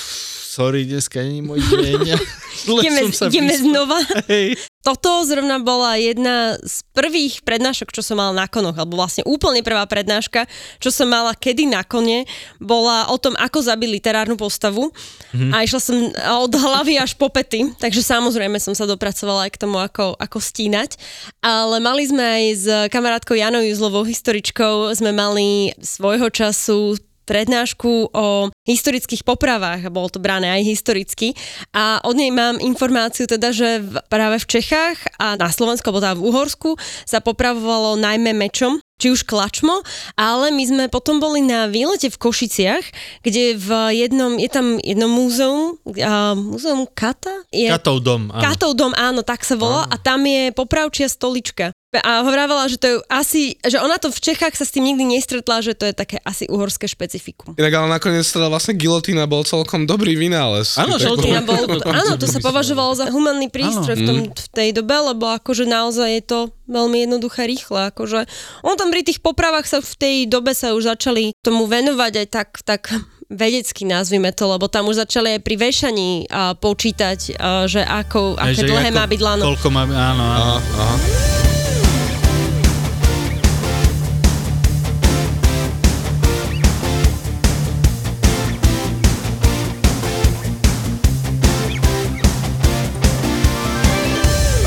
sorry, 0.52 0.83
dneska 0.83 1.23
není 1.23 1.47
môj 1.47 1.62
deň. 1.62 2.11
Ideme, 2.68 3.00
ideme 3.09 3.54
znova. 3.56 3.99
Hej. 4.28 4.56
Toto 4.82 5.23
zrovna 5.23 5.62
bola 5.62 5.94
jedna 5.94 6.59
z 6.59 6.82
prvých 6.90 7.47
prednášok, 7.47 7.94
čo 7.94 8.02
som 8.02 8.18
mala 8.18 8.35
na 8.35 8.50
konoch, 8.50 8.75
alebo 8.75 8.99
vlastne 8.99 9.23
úplne 9.23 9.62
prvá 9.62 9.87
prednáška, 9.87 10.50
čo 10.82 10.90
som 10.90 11.06
mala 11.06 11.38
kedy 11.38 11.71
na 11.71 11.87
kone, 11.87 12.26
bola 12.59 13.06
o 13.06 13.14
tom, 13.14 13.38
ako 13.38 13.62
zabiť 13.62 13.88
literárnu 13.88 14.35
postavu 14.35 14.90
Mhm. 15.32 15.54
a 15.54 15.64
išla 15.64 15.80
som 15.80 15.97
od 16.44 16.52
hlavy 16.52 16.99
až 16.99 17.14
po 17.16 17.30
pety, 17.30 17.73
takže 17.78 18.02
samozrejme 18.04 18.59
som 18.61 18.75
sa 18.76 18.85
dopracovala 18.85 19.49
aj 19.49 19.52
k 19.56 19.61
tomu, 19.64 19.78
ako, 19.80 20.18
ako 20.18 20.38
stínať, 20.42 20.99
ale 21.40 21.78
mali 21.80 22.02
sme 22.04 22.21
aj 22.21 22.44
s 22.52 22.66
kamarátkou 22.92 23.38
Janou 23.38 23.62
Juzlovou, 23.64 24.04
historičkou, 24.04 24.92
sme 24.92 25.14
mali 25.14 25.73
svojho 25.80 26.28
času 26.28 26.99
prednášku 27.32 28.12
o 28.12 28.52
historických 28.68 29.24
popravách, 29.24 29.88
a 29.88 29.94
bolo 29.94 30.12
to 30.12 30.20
brané 30.20 30.52
aj 30.52 30.68
historicky. 30.68 31.32
A 31.72 32.04
od 32.04 32.12
nej 32.12 32.28
mám 32.28 32.60
informáciu 32.60 33.24
teda, 33.24 33.56
že 33.56 33.80
v, 33.80 34.04
práve 34.12 34.36
v 34.36 34.60
Čechách 34.60 35.00
a 35.16 35.40
na 35.40 35.48
Slovensku, 35.48 35.88
alebo 35.88 36.04
teda 36.04 36.20
v 36.20 36.26
Uhorsku 36.28 36.70
sa 37.08 37.24
popravovalo 37.24 37.96
najmä 37.96 38.36
mečom, 38.36 38.84
či 39.00 39.10
už 39.10 39.26
klačmo, 39.26 39.82
ale 40.14 40.54
my 40.54 40.62
sme 40.62 40.84
potom 40.86 41.18
boli 41.18 41.42
na 41.42 41.66
výlete 41.66 42.06
v 42.06 42.20
Košiciach, 42.22 42.84
kde 43.26 43.58
v 43.58 43.68
jednom, 43.98 44.38
je 44.38 44.46
tam 44.46 44.78
jedno 44.78 45.10
múzeum, 45.10 45.74
uh, 45.82 46.38
múzeum 46.38 46.86
Kata? 46.86 47.48
Je, 47.50 47.66
Katov 47.66 47.98
dom, 48.04 48.30
áno. 48.30 48.44
Katov 48.44 48.78
dom, 48.78 48.92
áno, 48.94 49.26
tak 49.26 49.42
sa 49.42 49.58
volá 49.58 49.90
a 49.90 49.98
tam 49.98 50.22
je 50.22 50.54
popravčia 50.54 51.10
stolička. 51.10 51.74
A 51.94 52.25
hovorila, 52.25 52.64
že 52.64 52.76
to 52.76 52.87
je 52.87 52.96
asi, 53.06 53.42
že 53.61 53.76
ona 53.76 53.96
to 53.96 54.08
v 54.08 54.16
Čechách 54.22 54.52
sa 54.52 54.64
s 54.64 54.72
tým 54.72 54.80
nikdy 54.82 55.04
nestretla, 55.11 55.61
že 55.61 55.72
to 55.72 55.84
je 55.84 55.92
také 55.92 56.16
asi 56.18 56.49
uhorské 56.49 56.88
špecifikum. 56.88 57.52
Inak 57.52 57.68
ale 57.70 57.88
nakoniec 57.90 58.25
teda 58.25 58.49
vlastne 58.49 58.72
gilotína 58.72 59.28
bol 59.28 59.44
celkom 59.44 59.84
dobrý 59.84 60.16
vynález. 60.16 60.72
Áno, 60.75 60.96
Gilotína 60.96 61.44
bol, 61.44 61.61
to- 61.61 61.84
áno, 62.00 62.16
to 62.16 62.25
sa 62.25 62.40
považovalo 62.40 62.96
za 62.96 63.06
humanný 63.06 63.46
prístroj 63.46 63.92
v, 63.92 64.02
tom, 64.02 64.18
v 64.26 64.46
tej 64.50 64.68
dobe, 64.72 64.96
lebo 65.04 65.28
akože 65.30 65.64
naozaj 65.64 66.08
je 66.11 66.25
to 66.25 66.38
veľmi 66.64 67.04
jednoduché, 67.04 67.44
rýchle. 67.44 67.92
Akože, 67.92 68.25
on 68.61 68.75
tam 68.75 68.88
pri 68.88 69.04
tých 69.04 69.20
popravách 69.20 69.66
sa 69.66 69.78
v 69.78 69.92
tej 69.94 70.16
dobe 70.25 70.56
sa 70.56 70.72
už 70.72 70.88
začali 70.88 71.37
tomu 71.38 71.68
venovať 71.68 72.12
aj 72.16 72.26
tak, 72.26 72.49
tak 72.64 72.82
vedecky 73.28 73.84
nazvime 73.84 74.28
to, 74.30 74.44
lebo 74.46 74.64
tam 74.64 74.88
už 74.88 74.96
začali 74.99 75.37
aj 75.37 75.40
pri 75.40 75.56
vešaní 75.61 76.25
a, 76.26 76.56
počítať, 76.56 77.37
že 77.64 77.80
ako, 77.80 78.40
aké 78.40 78.52
že 78.54 78.64
dlhé 78.64 78.88
ako- 78.88 78.96
má 78.96 79.04
byť 79.04 79.20
lano. 79.20 79.44
Koľko 79.46 79.68
má, 79.68 79.82
áno, 79.84 80.25
áno. 80.25 80.56
Aha, 80.56 80.56
aha. 80.56 80.96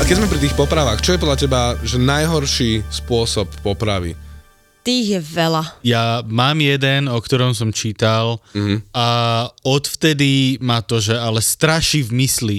Keď 0.06 0.22
sme 0.22 0.30
pri 0.30 0.38
tých 0.38 0.54
popravách, 0.54 1.02
čo 1.02 1.14
je 1.14 1.22
podľa 1.22 1.38
teba 1.38 1.60
že 1.82 1.98
najhorší 1.98 2.86
spôsob 2.86 3.50
popravy? 3.60 4.14
Tých 4.86 5.18
je 5.18 5.20
veľa. 5.20 5.82
Ja 5.82 6.22
mám 6.22 6.62
jeden, 6.62 7.10
o 7.10 7.18
ktorom 7.18 7.58
som 7.58 7.74
čítal 7.74 8.38
Mhm. 8.54 8.86
a 8.94 9.06
odvtedy 9.66 10.62
ma 10.62 10.78
to, 10.78 11.02
že 11.02 11.18
ale 11.18 11.42
straší 11.42 12.06
v 12.06 12.22
mysli. 12.22 12.58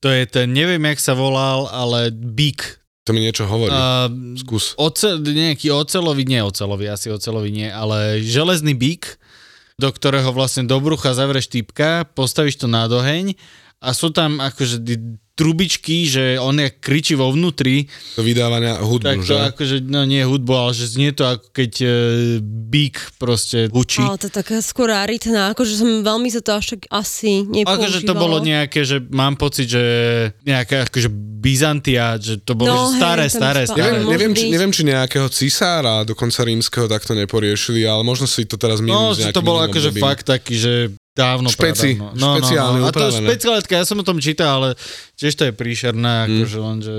To 0.00 0.08
je 0.08 0.24
ten, 0.24 0.48
neviem, 0.48 0.80
jak 0.80 0.96
sa 0.96 1.12
volal, 1.12 1.68
ale 1.68 2.08
Big. 2.08 2.56
To 3.04 3.12
mi 3.12 3.20
niečo 3.20 3.44
hovorí. 3.44 3.72
Uh, 3.72 4.08
Skús. 4.40 4.72
oce, 4.80 5.20
nejaký 5.20 5.68
ocelový, 5.68 6.24
nie 6.24 6.40
ocelový, 6.40 6.88
asi 6.88 7.12
ocelový 7.12 7.52
nie, 7.52 7.68
ale 7.68 8.24
železný 8.24 8.72
bík, 8.72 9.20
do 9.76 9.92
ktorého 9.92 10.32
vlastne 10.32 10.64
do 10.64 10.80
brucha 10.80 11.12
zavrieš 11.12 11.52
typka, 11.52 12.08
postavíš 12.16 12.60
to 12.60 12.66
na 12.68 12.88
doheň 12.88 13.36
a 13.80 13.92
sú 13.92 14.08
tam 14.08 14.40
akože 14.40 14.80
trubičky, 15.38 16.10
že 16.10 16.34
on 16.42 16.58
jak 16.58 16.82
kričí 16.82 17.14
vo 17.14 17.30
vnútri, 17.30 17.86
To 18.18 18.26
vydávania 18.26 18.82
hudbu, 18.82 19.06
tak 19.06 19.18
to 19.22 19.30
že? 19.30 19.38
akože, 19.54 19.76
no 19.86 20.02
nie 20.02 20.26
hudbu, 20.26 20.50
ale 20.50 20.72
že 20.74 20.90
znie 20.90 21.14
to 21.14 21.22
ako 21.22 21.46
keď 21.54 21.72
e, 21.78 21.88
bík 22.42 23.14
proste 23.22 23.70
hučí. 23.70 24.02
Ale 24.02 24.18
to 24.18 24.26
je 24.26 24.34
taká 24.34 24.58
skôr 24.58 24.90
aritná, 24.90 25.54
akože 25.54 25.78
som 25.78 26.02
veľmi 26.02 26.26
sa 26.34 26.42
to 26.42 26.58
až 26.58 26.74
tak 26.74 26.90
asi 26.90 27.46
nepoužívalo. 27.46 27.78
Akože 27.78 27.98
to 28.02 28.14
bolo 28.18 28.36
nejaké, 28.42 28.82
že 28.82 28.98
mám 29.14 29.38
pocit, 29.38 29.70
že 29.70 29.84
nejaká 30.42 30.90
akože 30.90 31.06
Byzantia, 31.38 32.18
že 32.18 32.42
to 32.42 32.58
bolo 32.58 32.74
No, 32.74 32.90
že 32.90 32.98
staré, 32.98 33.26
hej, 33.30 33.38
staré, 33.38 33.62
staré. 33.62 34.02
Neviem, 34.02 34.10
neviem, 34.10 34.32
či, 34.34 34.46
neviem, 34.50 34.72
či 34.74 34.82
nejakého 34.82 35.30
cisára, 35.30 36.02
dokonca 36.02 36.42
rímskeho, 36.42 36.90
takto 36.90 37.14
neporiešili, 37.14 37.86
ale 37.86 38.02
možno 38.02 38.26
si 38.26 38.42
to 38.42 38.58
teraz 38.58 38.82
No, 38.82 39.14
milím 39.14 39.14
s 39.14 39.22
že 39.22 39.30
to 39.30 39.46
bolo 39.46 39.62
akože 39.62 39.94
fakt 40.02 40.26
taký, 40.26 40.58
že 40.58 40.72
dávno 41.18 41.50
Špeci, 41.50 41.98
pradávno. 41.98 42.14
No, 42.14 42.28
špeciálne 42.38 42.78
no, 42.78 42.84
no. 42.86 42.88
A 42.88 42.94
to 42.94 43.10
je 43.10 43.18
špeciáletka, 43.18 43.72
ja 43.74 43.82
som 43.82 43.98
o 43.98 44.06
tom 44.06 44.22
čítal, 44.22 44.62
ale 44.62 44.68
tiež 45.18 45.34
to 45.34 45.42
je 45.50 45.52
príšerné, 45.52 46.14
Mm. 46.18 46.26
akože 46.30 46.58
len, 46.62 46.78
že... 46.78 46.92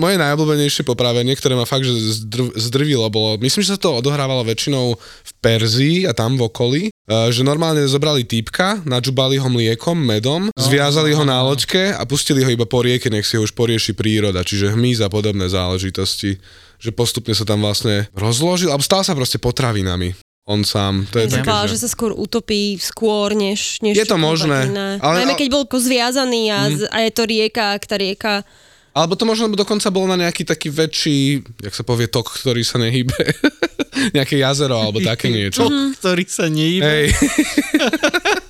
Moje 0.00 0.16
najobľúbenejšie 0.16 0.82
popravenie, 0.88 1.36
ktoré 1.36 1.52
ma 1.52 1.68
fakt 1.68 1.84
že 1.84 1.92
zdrv, 1.92 2.56
zdrvilo, 2.56 3.04
bolo, 3.12 3.36
myslím, 3.44 3.60
že 3.60 3.76
sa 3.76 3.78
to 3.78 4.00
odohrávalo 4.00 4.48
väčšinou 4.48 4.96
v 4.96 5.30
Perzii 5.44 6.08
a 6.08 6.16
tam 6.16 6.40
v 6.40 6.48
okolí, 6.48 6.82
eh, 6.88 7.28
že 7.28 7.44
normálne 7.44 7.84
zobrali 7.84 8.24
týpka, 8.24 8.80
nadžubali 8.88 9.36
ho 9.36 9.48
mliekom, 9.52 9.98
medom, 10.00 10.48
zviazali 10.56 11.12
ho 11.12 11.24
na 11.28 11.44
loďke 11.44 11.92
a 11.92 12.02
pustili 12.08 12.40
ho 12.40 12.48
iba 12.48 12.64
po 12.64 12.80
rieke, 12.80 13.12
nech 13.12 13.28
si 13.28 13.36
ho 13.36 13.44
už 13.44 13.52
porieši 13.52 13.92
príroda, 13.92 14.40
čiže 14.40 14.72
hmyz 14.72 15.04
a 15.04 15.12
podobné 15.12 15.50
záležitosti, 15.50 16.40
že 16.80 16.90
postupne 16.96 17.36
sa 17.36 17.44
tam 17.44 17.60
vlastne 17.60 18.08
rozložil, 18.16 18.72
alebo 18.72 18.80
stal 18.80 19.04
sa 19.04 19.12
proste 19.12 19.36
potravinami. 19.36 20.16
On 20.50 20.66
sám, 20.66 21.06
to 21.06 21.22
je 21.22 21.30
Ja 21.30 21.38
také, 21.38 21.70
že... 21.70 21.78
že 21.78 21.86
sa 21.86 21.88
skôr 21.88 22.10
utopí 22.10 22.74
skôr, 22.76 23.30
než, 23.32 23.78
než 23.80 23.94
Je 23.94 24.02
to 24.02 24.18
možné, 24.18 24.66
iné. 24.66 24.98
ale- 24.98 25.22
Najmä 25.22 25.38
keď 25.38 25.48
bol 25.48 25.62
zviazaný 25.70 26.50
a, 26.50 26.58
z, 26.68 26.80
a 26.90 27.06
je 27.06 27.10
to 27.14 27.22
rieka, 27.22 27.78
ak 27.78 27.86
tá 27.86 27.94
rieka... 27.94 28.42
Alebo 28.90 29.14
to 29.14 29.22
možno 29.22 29.46
dokonca 29.46 29.86
bolo 29.86 30.10
na 30.10 30.18
nejaký 30.18 30.42
taký 30.42 30.66
väčší, 30.66 31.18
jak 31.62 31.70
sa 31.70 31.86
povie, 31.86 32.10
tok, 32.10 32.26
ktorý 32.34 32.66
sa 32.66 32.74
nehýbe. 32.76 33.14
Nejaké 34.18 34.34
jazero 34.34 34.74
alebo 34.76 34.98
také 34.98 35.30
niečo. 35.38 35.62
Tok, 35.62 35.94
ktorý 35.94 36.24
sa 36.26 36.50
nejíbe. 36.50 36.82
Hej, 36.82 37.06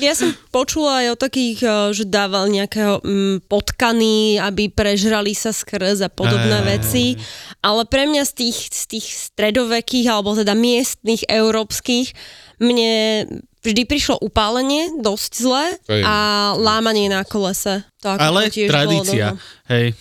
Ja 0.00 0.16
som 0.16 0.32
počula 0.48 1.04
aj 1.04 1.06
o 1.12 1.20
takých, 1.20 1.58
eh, 1.64 1.72
že 1.92 2.04
dával 2.08 2.48
nejakého 2.48 3.04
mm, 3.04 3.36
potkany, 3.50 4.40
aby 4.40 4.72
prežrali 4.72 5.36
sa 5.36 5.52
skrz 5.52 6.06
a 6.06 6.08
podobné 6.08 6.64
Aj, 6.64 6.68
veci, 6.78 7.20
ale 7.60 7.84
pre 7.84 8.08
mňa 8.08 8.22
z 8.24 8.32
tých, 8.32 8.58
z 8.72 8.84
tých 8.96 9.06
stredovekých, 9.32 10.08
alebo 10.08 10.32
teda 10.32 10.56
miestnych, 10.56 11.28
európskych, 11.28 12.16
mne 12.62 13.26
vždy 13.62 13.82
prišlo 13.86 14.18
upálenie, 14.18 14.98
dosť 14.98 15.30
zlé, 15.38 15.64
a 16.02 16.16
lámanie 16.58 17.06
na 17.06 17.22
kolese. 17.22 17.86
To 18.02 18.18
ako 18.18 18.22
Ale 18.22 18.40
to 18.50 18.58
tiež 18.58 18.68
tradícia, 18.70 19.26
hej. 19.70 19.94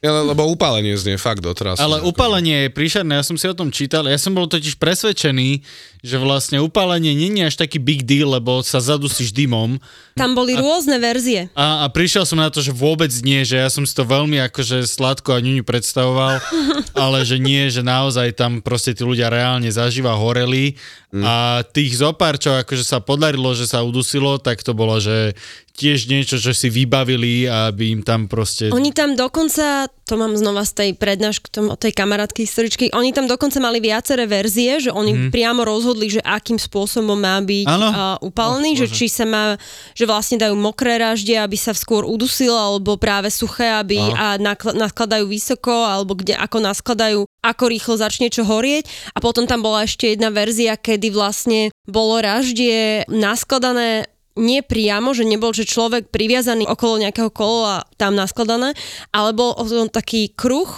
Ja, 0.00 0.16
lebo 0.24 0.48
upálenie 0.48 0.96
znie 0.96 1.20
fakt 1.20 1.44
doteraz. 1.44 1.76
Ale 1.76 2.00
upálenie 2.00 2.66
je 2.66 2.70
príšerné, 2.72 3.20
ja 3.20 3.24
som 3.24 3.36
si 3.36 3.44
o 3.44 3.52
tom 3.52 3.68
čítal, 3.68 4.08
ja 4.08 4.16
som 4.16 4.32
bol 4.32 4.48
totiž 4.48 4.80
presvedčený, 4.80 5.60
že 6.00 6.16
vlastne 6.16 6.56
upálenie 6.56 7.12
nie 7.12 7.44
je 7.44 7.52
až 7.52 7.60
taký 7.60 7.76
big 7.76 8.08
deal, 8.08 8.32
lebo 8.32 8.64
sa 8.64 8.80
zadusíš 8.80 9.36
dymom 9.36 9.76
Tam 10.20 10.32
boli 10.32 10.52
rôzne 10.54 10.96
verzie. 10.96 11.48
a, 11.56 11.82
a 11.82 11.86
prišiel 11.88 12.22
som 12.22 12.36
na 12.36 12.46
to, 12.46 12.60
že 12.60 12.70
vôbec 12.70 13.08
nie, 13.20 13.40
že 13.42 13.56
ja 13.56 13.66
som 13.66 13.82
si 13.82 13.92
to 13.92 14.04
veľmi 14.04 14.36
akože 14.44 14.84
sladko 14.84 15.32
a 15.32 15.40
ňuňu 15.40 15.64
predstavoval, 15.64 16.36
ale 17.04 17.24
že 17.24 17.36
nie, 17.36 17.66
že 17.66 17.80
naozaj 17.80 18.36
tam 18.36 18.60
proste 18.60 18.92
tí 18.92 19.00
ľudia 19.00 19.26
reálne 19.26 19.68
zaživa 19.68 20.12
horeli 20.12 20.76
a 21.10 21.66
tých 21.66 21.98
zopár, 21.98 22.38
čo 22.38 22.54
akože 22.54 22.86
sa 22.86 23.02
podarilo, 23.02 23.50
že 23.50 23.66
sa 23.66 23.82
udusilo, 23.82 24.38
tak 24.38 24.62
to 24.62 24.70
bolo, 24.72 24.94
že 24.96 25.34
tiež 25.72 26.06
niečo, 26.06 26.36
čo 26.36 26.52
si 26.52 26.68
vybavili, 26.68 27.48
aby 27.48 27.90
im 27.90 28.02
tam 28.04 28.28
proste... 28.28 28.68
Oni 28.68 28.92
tam 28.92 29.16
dokonca, 29.16 29.88
to 30.04 30.14
mám 30.14 30.36
znova 30.36 30.60
z 30.62 30.72
tej 30.76 30.90
prednášky, 30.92 31.48
tom- 31.48 31.72
od 31.72 31.80
tej 31.80 31.90
kamarátky 31.90 32.44
historičky, 32.44 32.84
oni 32.92 33.10
tam 33.10 33.24
dokonca 33.24 33.58
mali 33.58 33.80
viaceré 33.80 34.28
verzie, 34.28 34.78
že 34.78 34.90
oni 34.92 35.32
priamo 35.32 35.64
rozhodli, 35.64 36.12
že 36.12 36.20
akým 36.20 36.60
spôsobom 36.60 37.16
má 37.16 37.40
byť 37.40 37.66
Áno. 37.66 37.88
uh, 37.88 37.96
upálený, 38.20 38.76
Oh, 38.76 38.78
že 38.78 38.86
Bože. 38.86 38.94
či 38.94 39.06
sa 39.08 39.24
má, 39.24 39.44
že 39.90 40.04
vlastne 40.10 40.42
dajú 40.42 40.58
mokré 40.58 40.98
raždie, 40.98 41.38
aby 41.38 41.54
sa 41.54 41.70
skôr 41.70 42.02
udusil, 42.02 42.50
alebo 42.50 42.98
práve 42.98 43.30
suché, 43.30 43.70
aby 43.70 44.02
a 44.02 44.34
nakl- 44.42 44.74
nakladajú 44.74 45.30
vysoko, 45.30 45.86
alebo 45.86 46.18
kde 46.18 46.34
ako 46.34 46.58
naskladajú, 46.58 47.20
ako 47.46 47.64
rýchlo 47.70 47.94
začne 47.94 48.26
čo 48.26 48.42
horieť. 48.42 49.14
A 49.14 49.22
potom 49.22 49.46
tam 49.46 49.62
bola 49.62 49.86
ešte 49.86 50.10
jedna 50.10 50.34
verzia, 50.34 50.74
kedy 50.74 51.14
vlastne 51.14 51.70
bolo 51.86 52.18
raždie 52.18 53.06
naskladané 53.06 54.10
nie 54.38 54.62
priamo, 54.62 55.12
že 55.12 55.26
nebol, 55.26 55.50
že 55.52 55.68
človek 55.68 56.08
priviazaný 56.08 56.64
okolo 56.64 57.02
nejakého 57.02 57.28
kola 57.28 57.84
tam 58.00 58.14
naskladané, 58.16 58.72
ale 59.10 59.30
bol 59.36 59.52
taký 59.90 60.32
kruh 60.32 60.70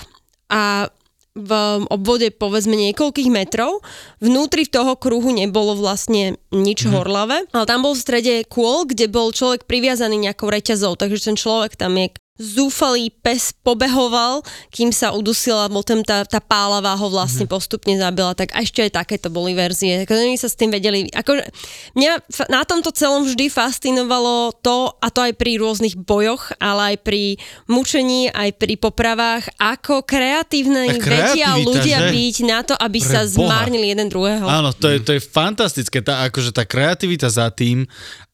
a 0.48 0.88
v 1.32 1.52
obvode 1.88 2.28
povedzme 2.28 2.76
niekoľkých 2.76 3.32
metrov. 3.32 3.80
Vnútri 4.20 4.68
toho 4.68 5.00
kruhu 5.00 5.32
nebolo 5.32 5.72
vlastne 5.72 6.36
nič 6.52 6.84
mm-hmm. 6.84 6.94
horlavé, 6.94 7.38
ale 7.56 7.64
tam 7.64 7.88
bol 7.88 7.96
v 7.96 8.04
strede 8.04 8.34
kôl, 8.44 8.84
kde 8.84 9.08
bol 9.08 9.32
človek 9.32 9.64
priviazaný 9.64 10.28
nejakou 10.28 10.52
reťazou, 10.52 10.94
takže 10.94 11.32
ten 11.32 11.36
človek 11.40 11.80
tam 11.80 11.96
je 11.96 12.12
zúfalý 12.40 13.12
pes 13.12 13.52
pobehoval, 13.52 14.40
kým 14.72 14.88
sa 14.88 15.12
udusil 15.12 15.54
a 15.54 15.68
potom 15.68 16.00
tá, 16.00 16.24
tá 16.24 16.40
pálava 16.40 16.96
ho 16.96 17.06
vlastne 17.12 17.44
mm-hmm. 17.44 17.54
postupne 17.54 17.94
zabila. 18.00 18.32
Tak 18.32 18.56
a 18.56 18.64
ešte 18.64 18.80
aj 18.88 19.04
takéto 19.04 19.28
boli 19.28 19.52
verzie. 19.52 20.02
Ako 20.02 20.16
oni 20.16 20.40
sa 20.40 20.48
s 20.48 20.56
tým 20.56 20.72
vedeli... 20.72 21.12
Akože, 21.12 21.44
mňa 21.92 22.12
na 22.48 22.64
tomto 22.64 22.88
celom 22.96 23.28
vždy 23.28 23.52
fascinovalo 23.52 24.56
to, 24.64 24.96
a 24.96 25.12
to 25.12 25.20
aj 25.28 25.36
pri 25.36 25.60
rôznych 25.60 25.94
bojoch, 25.94 26.56
ale 26.56 26.96
aj 26.96 27.04
pri 27.04 27.36
mučení, 27.68 28.32
aj 28.32 28.56
pri 28.56 28.80
popravách, 28.80 29.52
ako 29.60 30.00
kreatívne 30.02 30.88
vedia 30.98 31.60
ľudia 31.60 32.08
že? 32.08 32.10
byť 32.16 32.36
na 32.48 32.60
to, 32.64 32.74
aby 32.80 32.98
Pre 32.98 33.08
sa 33.12 33.20
Boha. 33.28 33.32
zmárnili 33.36 33.92
jeden 33.92 34.08
druhého. 34.08 34.48
Áno, 34.48 34.72
to 34.72 34.88
je, 34.88 35.04
to 35.04 35.12
je 35.14 35.20
fantastické, 35.20 36.00
tá, 36.00 36.24
akože 36.26 36.50
tá 36.56 36.64
kreativita 36.64 37.28
za 37.28 37.52
tým 37.52 37.84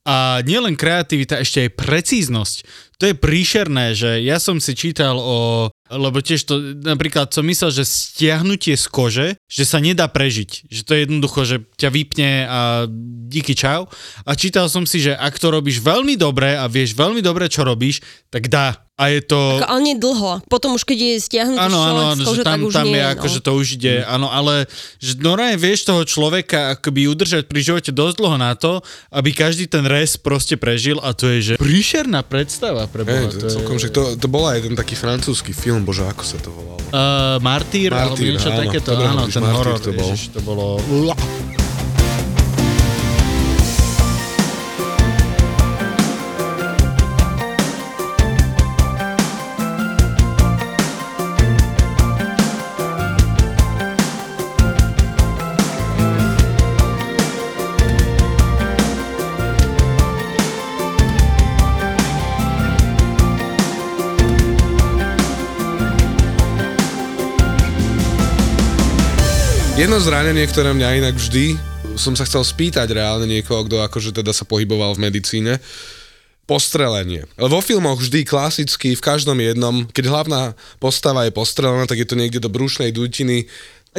a 0.08 0.40
nielen 0.40 0.72
kreativita, 0.72 1.44
ešte 1.44 1.68
aj 1.68 1.76
precíznosť. 1.76 2.56
To 2.96 3.12
je 3.12 3.14
príšerné, 3.14 3.92
že 3.92 4.24
ja 4.24 4.40
som 4.40 4.56
si 4.56 4.72
čítal 4.72 5.20
o 5.20 5.68
Lebo 5.88 6.20
tiež 6.20 6.44
to, 6.44 6.60
napríklad 6.84 7.32
som 7.32 7.48
myslel, 7.48 7.72
že 7.72 7.88
stiahnutie 7.88 8.76
z 8.76 8.86
kože, 8.92 9.28
že 9.48 9.64
sa 9.64 9.80
nedá 9.80 10.04
prežiť. 10.04 10.68
Že 10.68 10.82
to 10.84 10.92
je 10.92 11.00
jednoducho, 11.08 11.40
že 11.48 11.56
ťa 11.80 11.88
vypne 11.88 12.30
a 12.44 12.60
díky 13.32 13.56
čau. 13.56 13.88
A 14.28 14.36
čítal 14.36 14.68
som 14.68 14.84
si, 14.84 15.00
že 15.00 15.16
ak 15.16 15.40
to 15.40 15.48
robíš 15.48 15.80
veľmi 15.80 16.20
dobre 16.20 16.60
a 16.60 16.68
vieš 16.68 16.92
veľmi 16.92 17.24
dobre, 17.24 17.48
čo 17.48 17.64
robíš, 17.64 18.04
tak 18.28 18.52
dá. 18.52 18.87
A 18.98 19.14
je 19.14 19.22
to... 19.22 19.62
Ako, 19.62 19.70
ale 19.70 19.80
nie 19.86 19.94
dlho. 19.94 20.42
Potom 20.50 20.74
už 20.74 20.82
keď 20.82 20.98
je 20.98 21.12
stiahnutý 21.22 21.62
Áno, 21.62 21.78
áno, 21.78 22.02
človek 22.02 22.18
áno, 22.18 22.18
z 22.18 22.34
že 22.34 22.42
tam, 22.42 22.50
tak 22.50 22.66
už 22.66 22.74
tam 22.74 22.86
nie, 22.90 22.98
je 22.98 23.04
no. 23.06 23.12
ako, 23.14 23.26
že 23.30 23.40
to 23.46 23.50
už 23.54 23.66
ide, 23.78 23.94
áno, 24.02 24.26
ale 24.26 24.54
že 24.98 25.12
normálne 25.22 25.54
vieš 25.54 25.86
toho 25.86 26.02
človeka 26.02 26.74
akoby 26.74 27.06
udržať 27.06 27.46
pri 27.46 27.60
živote 27.62 27.94
dosť 27.94 28.14
dlho 28.18 28.36
na 28.42 28.58
to, 28.58 28.82
aby 29.14 29.30
každý 29.30 29.70
ten 29.70 29.86
res 29.86 30.18
proste 30.18 30.58
prežil 30.58 30.98
a 30.98 31.14
to 31.14 31.30
je, 31.30 31.54
že 31.54 31.62
príšerná 31.62 32.26
predstava 32.26 32.90
pre 32.90 33.06
Boha. 33.06 33.30
Hej, 33.30 33.38
to 33.38 33.46
to, 33.46 33.54
celkom, 33.54 33.78
je... 33.78 33.86
že 33.86 33.88
to, 33.94 34.02
to 34.18 34.26
bola 34.26 34.58
jeden 34.58 34.74
taký 34.74 34.98
francúzsky 34.98 35.54
film, 35.54 35.86
bože, 35.86 36.02
ako 36.02 36.22
sa 36.26 36.42
to 36.42 36.50
volalo. 36.50 36.82
Uh, 36.90 37.38
Martýr, 37.38 37.94
alebo 37.94 38.18
Martýr, 38.18 38.34
niečo 38.34 38.50
áno. 38.50 38.60
takéto, 38.66 38.90
áno, 38.98 39.22
ten 39.30 39.46
Martýr 39.46 39.54
horor, 39.62 39.78
to 39.78 39.90
bol. 39.94 40.10
Ježiš, 40.10 40.34
to 40.34 40.40
bolo... 40.42 40.82
Jedno 69.78 70.02
zranenie, 70.02 70.42
ktoré 70.50 70.74
mňa 70.74 71.06
inak 71.06 71.14
vždy, 71.14 71.54
som 71.94 72.10
sa 72.18 72.26
chcel 72.26 72.42
spýtať 72.42 72.90
reálne 72.90 73.30
niekoho, 73.30 73.62
kto 73.62 73.78
akože 73.86 74.10
teda 74.10 74.34
sa 74.34 74.42
pohyboval 74.42 74.98
v 74.98 75.06
medicíne, 75.06 75.62
postrelenie. 76.50 77.30
Vo 77.38 77.62
filmoch 77.62 78.02
vždy 78.02 78.26
klasicky, 78.26 78.98
v 78.98 79.04
každom 79.06 79.38
jednom, 79.38 79.86
keď 79.94 80.10
hlavná 80.10 80.42
postava 80.82 81.30
je 81.30 81.30
postrelená, 81.30 81.86
tak 81.86 82.02
je 82.02 82.10
to 82.10 82.18
niekde 82.18 82.42
do 82.42 82.50
brušnej 82.50 82.90
dutiny. 82.90 83.46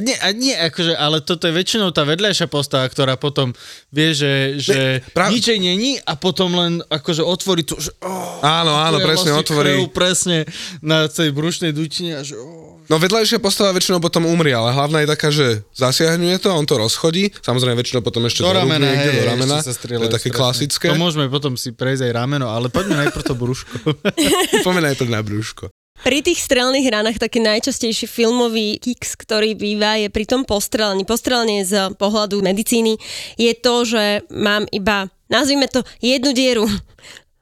Nie, 0.03 0.19
a 0.19 0.35
nie, 0.35 0.51
akože, 0.51 0.99
ale 0.99 1.23
toto 1.23 1.47
je 1.47 1.55
väčšinou 1.55 1.95
tá 1.95 2.03
vedľajšia 2.03 2.51
postava, 2.51 2.83
ktorá 2.83 3.15
potom 3.15 3.55
vie, 3.95 4.11
že, 4.11 4.59
že 4.59 4.99
práve- 5.15 5.31
nič 5.31 5.47
jej 5.47 5.63
není 5.63 5.95
a 6.03 6.19
potom 6.19 6.59
len 6.59 6.83
akože 6.91 7.23
otvorí 7.23 7.63
to, 7.63 7.79
že 7.79 7.95
oh, 8.03 8.43
Áno, 8.43 8.75
áno, 8.75 8.99
presne 8.99 9.31
vlastne 9.31 9.47
otvorí. 9.47 9.79
krv 9.79 9.95
presne 9.95 10.37
na 10.83 11.07
tej 11.07 11.31
brušnej 11.31 11.71
dutine 11.71 12.19
a 12.19 12.27
že 12.27 12.35
oh. 12.35 12.78
No 12.89 12.97
vedľajšia 12.97 13.37
postava 13.37 13.69
väčšinou 13.77 14.01
potom 14.01 14.25
umrie, 14.25 14.49
ale 14.49 14.73
hlavná 14.73 15.05
je 15.05 15.07
taká, 15.13 15.29
že 15.29 15.61
zasiahňuje 15.77 16.41
to, 16.41 16.49
on 16.49 16.65
to 16.65 16.73
rozchodí, 16.73 17.29
samozrejme 17.37 17.77
väčšinou 17.77 18.01
potom 18.01 18.25
ešte 18.25 18.41
do 18.41 18.49
ramena, 18.49 18.81
niekde, 18.81 19.13
hej, 19.13 19.17
do 19.21 19.25
ramena, 19.29 19.55
ešte 19.61 19.69
sa 19.69 19.77
to 19.77 20.05
je 20.09 20.09
také 20.09 20.29
strašne. 20.33 20.39
klasické. 20.41 20.87
To 20.89 20.97
môžeme 20.97 21.29
potom 21.29 21.53
si 21.53 21.69
prejsť 21.69 22.09
aj 22.09 22.11
rameno, 22.17 22.49
ale 22.49 22.73
poďme 22.73 23.05
najprv 23.05 23.23
to 23.29 23.37
brúško. 23.37 23.93
Pomeň 24.65 24.83
najprv 24.89 25.09
na 25.13 25.21
brúško. 25.21 25.69
Pri 25.99 26.23
tých 26.23 26.41
strelných 26.41 26.87
ranách 26.89 27.21
taký 27.21 27.43
najčastejší 27.43 28.07
filmový 28.09 28.81
kiks, 28.81 29.19
ktorý 29.19 29.53
býva, 29.53 29.99
je 29.99 30.09
pri 30.09 30.25
tom 30.25 30.47
postrelení. 30.47 31.05
Postrelenie 31.05 31.67
z 31.67 31.93
pohľadu 31.93 32.41
medicíny 32.41 32.97
je 33.35 33.53
to, 33.53 33.85
že 33.85 34.23
mám 34.31 34.65
iba, 34.73 35.11
nazvime 35.29 35.69
to, 35.69 35.85
jednu 36.01 36.31
dieru. 36.31 36.65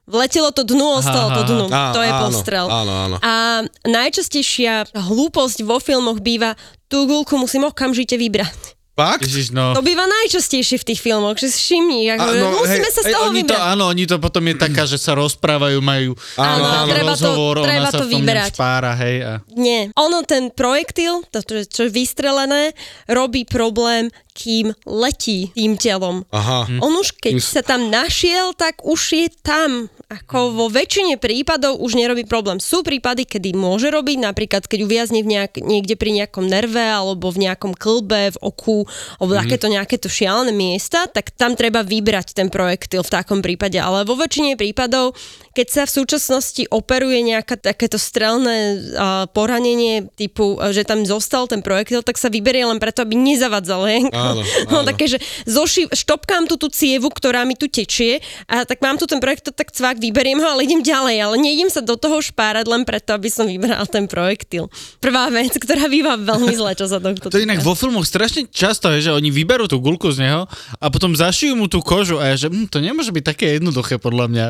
Vletelo 0.08 0.48
to 0.50 0.64
dnu, 0.64 0.96
ostalo 0.96 1.36
to 1.36 1.42
dnu. 1.44 1.68
Á, 1.68 1.92
to 1.92 2.00
je 2.00 2.08
áno, 2.08 2.20
postrel. 2.24 2.64
áno, 2.64 2.92
áno. 3.04 3.16
A 3.20 3.60
najčastejšia 3.84 4.88
hlúposť 4.90 5.60
vo 5.62 5.76
filmoch 5.78 6.18
býva, 6.18 6.56
tú 6.86 7.04
gulku 7.04 7.36
musím 7.36 7.68
okamžite 7.68 8.16
vybrať. 8.16 8.78
Fakt? 8.98 9.22
Ježiš, 9.22 9.54
no. 9.54 9.78
To 9.78 9.84
býva 9.84 10.10
najčastejšie 10.10 10.74
v 10.74 10.86
tých 10.90 10.98
filmoch, 10.98 11.38
že 11.38 11.54
si 11.54 11.70
všimni, 11.70 12.18
ako, 12.18 12.24
A, 12.24 12.34
no, 12.34 12.46
musíme 12.58 12.82
hej, 12.82 12.96
sa 12.98 13.02
z 13.06 13.14
toho 13.14 13.30
oni 13.30 13.46
to, 13.46 13.54
vybrať. 13.54 13.70
áno, 13.70 13.84
oni 13.86 14.04
to 14.10 14.16
potom 14.18 14.42
je 14.42 14.54
taká, 14.58 14.82
že 14.90 14.98
sa 14.98 15.14
rozprávajú, 15.14 15.78
majú 15.78 16.18
Áno, 16.34 16.42
Áno, 16.58 16.82
áno. 16.82 16.90
treba 16.90 17.14
to- 17.14 17.22
rozhovor, 17.22 17.54
treba 17.62 17.78
ona 17.78 17.90
sa 17.94 17.94
to 17.94 18.02
v 18.02 18.02
tom 18.02 18.10
ňom 18.10 18.26
vyberať. 18.26 18.50
špára, 18.50 18.92
hej. 18.98 19.16
A... 19.22 19.32
Nie. 19.54 19.80
Ono 19.94 20.18
ten 20.26 20.50
projektil, 20.50 21.22
to, 21.30 21.38
čo, 21.40 21.54
čo 21.62 21.80
je 21.86 21.94
vystrelené, 21.94 22.74
robí 23.06 23.46
problém, 23.46 24.10
kým 24.38 24.70
letí 24.86 25.50
tým 25.58 25.74
telom. 25.74 26.22
Aha. 26.30 26.70
On 26.78 26.94
už 26.94 27.18
keď 27.18 27.42
sa 27.42 27.66
tam 27.66 27.90
našiel, 27.90 28.54
tak 28.54 28.86
už 28.86 29.00
je 29.18 29.28
tam. 29.42 29.90
Ako 30.08 30.56
vo 30.56 30.66
väčšine 30.72 31.20
prípadov 31.20 31.84
už 31.84 31.92
nerobí 31.92 32.24
problém. 32.24 32.56
Sú 32.62 32.80
prípady, 32.80 33.28
kedy 33.28 33.52
môže 33.52 33.92
robiť, 33.92 34.24
napríklad 34.24 34.64
keď 34.64 34.88
uviazne 34.88 35.20
v 35.20 35.36
nejak, 35.36 35.60
niekde 35.60 36.00
pri 36.00 36.16
nejakom 36.16 36.48
nerve 36.48 36.80
alebo 36.80 37.28
v 37.28 37.44
nejakom 37.44 37.76
klbe, 37.76 38.32
v 38.32 38.38
oku, 38.40 38.88
alebo 39.20 39.36
mm. 39.36 39.38
takéto 39.44 39.68
nejaké 39.68 40.00
to 40.00 40.08
šialené 40.08 40.54
miesta, 40.54 41.04
tak 41.12 41.36
tam 41.36 41.52
treba 41.52 41.84
vybrať 41.84 42.32
ten 42.32 42.48
projektil 42.48 43.04
v 43.04 43.12
takom 43.12 43.44
prípade. 43.44 43.76
Ale 43.76 44.08
vo 44.08 44.16
väčšine 44.16 44.56
prípadov, 44.56 45.12
keď 45.52 45.66
sa 45.68 45.82
v 45.84 45.92
súčasnosti 46.00 46.62
operuje 46.72 47.20
nejaké 47.28 47.60
takéto 47.60 48.00
strelné 48.00 48.56
uh, 48.96 49.28
poranenie 49.28 50.08
typu, 50.16 50.56
uh, 50.56 50.72
že 50.72 50.88
tam 50.88 51.04
zostal 51.04 51.44
ten 51.52 51.60
projektil, 51.60 52.00
tak 52.00 52.16
sa 52.16 52.32
vyberie 52.32 52.64
len 52.64 52.80
preto, 52.80 53.04
aby 53.04 53.12
nezavadzal. 53.12 53.84
Hej? 53.84 54.08
Áno, 54.32 54.42
No, 54.72 54.82
áno. 54.82 54.86
také, 54.86 55.06
že 55.06 55.18
zoši, 55.44 55.88
štopkám 55.88 56.44
tu 56.44 56.56
tú 56.56 56.68
cievu, 56.68 57.08
ktorá 57.08 57.42
mi 57.42 57.54
tu 57.54 57.66
tečie 57.66 58.20
a 58.44 58.64
tak 58.64 58.78
mám 58.78 58.96
tu 58.96 59.04
ten 59.04 59.18
projektil, 59.18 59.50
tak 59.50 59.70
cvak, 59.70 59.96
vyberiem 59.96 60.38
ho, 60.38 60.48
ale 60.48 60.64
idem 60.64 60.80
ďalej, 60.80 61.16
ale 61.18 61.34
neidem 61.36 61.68
sa 61.68 61.80
do 61.80 61.94
toho 61.94 62.18
špárať 62.18 62.66
len 62.66 62.82
preto, 62.82 63.12
aby 63.12 63.28
som 63.28 63.46
vybral 63.46 63.84
ten 63.88 64.04
projektil. 64.04 64.68
Prvá 64.98 65.28
vec, 65.28 65.54
ktorá 65.54 65.86
býva 65.86 66.14
veľmi 66.14 66.52
zle, 66.52 66.72
čo 66.74 66.86
sa 66.86 66.98
tohto 66.98 67.28
To 67.28 67.38
inak 67.38 67.60
týka. 67.60 67.66
vo 67.66 67.74
filmoch 67.74 68.04
strašne 68.04 68.46
často 68.46 68.92
je, 68.92 69.08
že 69.08 69.10
oni 69.10 69.30
vyberú 69.30 69.64
tú 69.64 69.78
gulku 69.78 70.10
z 70.10 70.26
neho 70.26 70.44
a 70.76 70.86
potom 70.88 71.14
zašijú 71.14 71.54
mu 71.54 71.66
tú 71.66 71.80
kožu 71.80 72.18
a 72.18 72.30
ja, 72.30 72.36
že 72.36 72.48
hm, 72.48 72.68
to 72.68 72.78
nemôže 72.78 73.10
byť 73.10 73.24
také 73.24 73.56
jednoduché 73.56 73.96
podľa 73.96 74.26
mňa. 74.28 74.46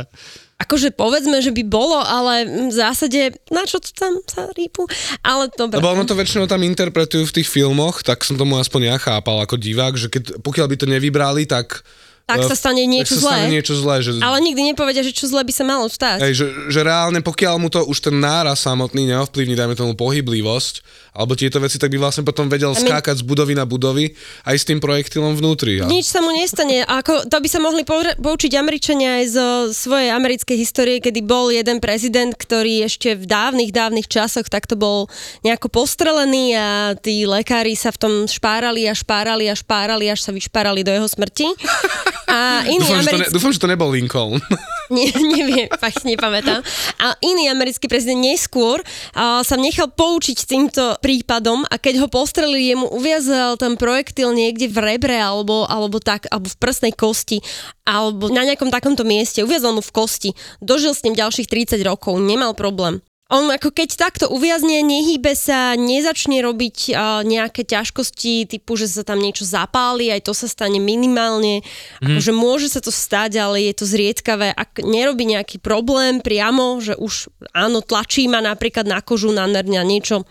Akože 0.59 0.91
povedzme, 0.91 1.39
že 1.39 1.55
by 1.55 1.63
bolo, 1.71 2.03
ale 2.03 2.43
v 2.67 2.75
zásade, 2.75 3.31
na 3.55 3.63
čo 3.63 3.79
to 3.79 3.95
tam 3.95 4.19
sa 4.27 4.51
rýpu? 4.51 4.91
Ale 5.23 5.47
dobre. 5.55 5.79
Lebo 5.79 5.95
ono 5.95 6.03
to 6.03 6.19
väčšinou 6.19 6.51
tam 6.51 6.67
interpretujú 6.67 7.31
v 7.31 7.37
tých 7.39 7.47
filmoch, 7.47 8.03
tak 8.03 8.27
som 8.27 8.35
tomu 8.35 8.59
aspoň 8.59 8.91
ja 8.91 8.97
chápal 8.99 9.39
ako 9.39 9.55
divák, 9.55 9.95
že 9.95 10.11
keď, 10.11 10.43
pokiaľ 10.43 10.67
by 10.67 10.77
to 10.77 10.87
nevybrali, 10.91 11.47
tak... 11.47 11.87
Tak 12.29 12.45
eh, 12.45 12.49
sa 12.53 12.57
stane 12.61 12.85
niečo 12.85 13.17
tak 13.17 13.25
sa 13.25 13.33
stane 13.33 13.49
zlé. 13.49 13.55
niečo 13.57 13.73
zlé, 13.73 13.97
že... 14.05 14.11
Ale 14.21 14.37
nikdy 14.45 14.61
nepovedia, 14.77 15.01
že 15.01 15.17
čo 15.17 15.25
zle 15.25 15.41
by 15.41 15.53
sa 15.57 15.65
malo 15.65 15.89
stať. 15.89 16.21
Hej, 16.21 16.45
že, 16.45 16.47
že 16.69 16.81
reálne 16.85 17.25
pokiaľ 17.25 17.57
mu 17.57 17.73
to 17.73 17.81
už 17.89 18.05
ten 18.05 18.21
náraz 18.21 18.69
samotný 18.69 19.09
neovplyvní, 19.09 19.57
dajme 19.57 19.73
tomu 19.73 19.97
pohyblivosť, 19.97 20.85
alebo 21.17 21.33
tieto 21.33 21.57
veci, 21.57 21.81
tak 21.81 21.89
by 21.89 21.97
vlastne 21.97 22.29
potom 22.29 22.53
vedel 22.53 22.77
my- 22.77 22.85
skákať 22.85 23.25
z 23.25 23.25
budovy 23.25 23.57
na 23.57 23.65
budovy 23.65 24.13
aj 24.45 24.57
s 24.61 24.65
tým 24.69 24.77
projektilom 24.77 25.41
vnútri. 25.41 25.81
A... 25.81 25.89
Nič 25.89 26.13
sa 26.13 26.21
mu 26.21 26.29
nestane. 26.37 26.85
Ako, 26.85 27.25
to 27.33 27.37
by 27.41 27.49
sa 27.49 27.65
mohli 27.65 27.89
poučiť 28.21 28.53
Američania 28.61 29.25
aj 29.25 29.27
zo 29.33 29.47
svojej 29.73 30.13
americkej 30.13 30.57
histórie, 30.61 31.01
kedy 31.01 31.25
bol 31.25 31.49
jeden 31.49 31.81
prezident, 31.81 32.37
ktorý 32.37 32.85
ešte 32.85 33.17
v 33.17 33.25
dávnych, 33.25 33.73
dávnych 33.73 34.05
časoch 34.05 34.53
takto 34.53 34.77
bol 34.77 35.09
nejako 35.49 35.73
postrelený 35.73 36.61
a 36.61 36.69
tí 36.93 37.25
lekári 37.25 37.73
sa 37.73 37.89
v 37.89 37.99
tom 38.05 38.13
špárali 38.29 38.85
a 38.85 38.93
špárali 38.93 39.49
a 39.49 39.57
špárali, 39.57 40.13
až 40.13 40.29
sa 40.29 40.31
vyšpárali 40.37 40.85
do 40.85 40.93
jeho 40.93 41.09
smrti. 41.09 41.49
A 42.29 42.63
iný 42.75 42.85
Dúfam, 42.85 43.01
že 43.01 43.09
to 43.09 43.11
ne, 43.11 43.17
americký... 43.17 43.35
dúfam, 43.35 43.53
že 43.57 43.61
to 43.61 43.69
nebol 43.73 43.89
Lincoln. 43.89 44.37
Nie, 44.95 45.13
neviem, 45.13 45.69
fakt 45.77 46.01
si 46.01 46.17
nepamätám. 46.17 46.65
A 47.01 47.13
iný 47.21 47.53
americký 47.53 47.93
prezident 47.93 48.25
neskôr 48.25 48.81
a, 49.13 49.45
sa 49.45 49.57
nechal 49.61 49.93
poučiť 49.93 50.49
týmto 50.49 50.97
prípadom 51.05 51.65
a 51.69 51.77
keď 51.77 52.05
ho 52.05 52.09
postrelili, 52.09 52.73
jemu 52.73 52.89
uviazal 52.97 53.61
ten 53.61 53.77
projektil 53.77 54.33
niekde 54.33 54.69
v 54.69 54.81
rebre 54.81 55.17
alebo, 55.17 55.69
alebo 55.69 56.01
tak, 56.01 56.25
alebo 56.33 56.49
v 56.49 56.57
prsnej 56.57 56.93
kosti 56.97 57.41
alebo 57.89 58.29
na 58.29 58.45
nejakom 58.45 58.69
takomto 58.69 59.01
mieste, 59.05 59.41
uviazal 59.41 59.73
mu 59.73 59.81
v 59.81 59.93
kosti. 59.97 60.31
Dožil 60.61 60.93
s 60.93 61.05
ním 61.09 61.17
ďalších 61.17 61.49
30 61.49 61.81
rokov, 61.89 62.21
nemal 62.21 62.53
problém. 62.53 63.01
On 63.29 63.45
ako 63.45 63.77
keď 63.77 64.01
takto 64.01 64.25
uviazne, 64.33 64.81
nehýbe 64.81 65.37
sa, 65.37 65.77
nezačne 65.77 66.41
robiť 66.41 66.97
uh, 66.97 67.21
nejaké 67.29 67.61
ťažkosti, 67.61 68.49
typu, 68.49 68.73
že 68.81 68.89
sa 68.89 69.05
tam 69.05 69.21
niečo 69.21 69.45
zapáli, 69.45 70.09
aj 70.09 70.25
to 70.25 70.33
sa 70.33 70.49
stane 70.49 70.81
minimálne. 70.81 71.61
Akože 72.01 72.33
môže 72.33 72.73
sa 72.73 72.81
to 72.81 72.89
stať, 72.89 73.37
ale 73.37 73.69
je 73.69 73.77
to 73.77 73.85
zriedkavé. 73.85 74.57
Ak 74.57 74.81
nerobí 74.81 75.29
nejaký 75.29 75.61
problém 75.61 76.25
priamo, 76.25 76.81
že 76.81 76.97
už 76.97 77.29
áno, 77.53 77.85
tlačí 77.85 78.25
ma 78.33 78.41
napríklad 78.41 78.89
na 78.89 79.05
kožu, 79.05 79.29
na 79.29 79.45
nerňa, 79.45 79.85
niečo. 79.85 80.25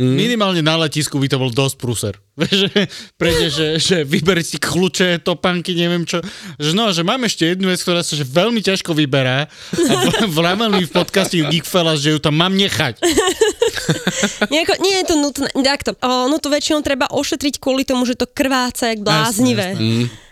Mm. 0.00 0.16
Minimálne 0.16 0.64
na 0.64 0.80
letisku 0.80 1.20
by 1.20 1.28
to 1.28 1.36
bol 1.36 1.52
dosť 1.52 1.76
prúser. 1.76 2.14
že 2.40 2.72
prejde, 3.20 3.46
že, 3.52 3.66
že 3.76 3.96
vyber 4.00 4.40
si 4.40 4.56
kľúče, 4.56 5.20
topánky, 5.20 5.76
neviem 5.76 6.08
čo. 6.08 6.24
Že 6.56 6.72
no, 6.72 6.88
že 6.88 7.04
mám 7.04 7.20
ešte 7.28 7.44
jednu 7.44 7.68
vec, 7.68 7.84
ktorá 7.84 8.00
sa 8.00 8.16
že 8.16 8.24
veľmi 8.24 8.64
ťažko 8.64 8.96
vyberá 8.96 9.44
a 9.44 10.24
vravel 10.24 10.72
mi 10.72 10.88
v 10.88 10.94
podcaste 10.96 11.36
Geekfellas, 11.36 12.00
že 12.00 12.16
ju 12.16 12.18
tam 12.18 12.40
mám 12.40 12.56
nechať. 12.56 12.96
Nejako, 14.52 14.72
nie 14.80 14.96
je 14.96 15.04
to 15.04 15.14
nutné. 15.20 15.48
Takto, 15.60 15.92
ono 16.00 16.40
to 16.40 16.48
väčšinou 16.48 16.80
treba 16.80 17.04
ošetriť 17.12 17.60
kvôli 17.60 17.84
tomu, 17.84 18.08
že 18.08 18.16
to 18.16 18.24
krváca 18.24 18.88
jak 18.88 19.04
bláznivé. 19.04 19.76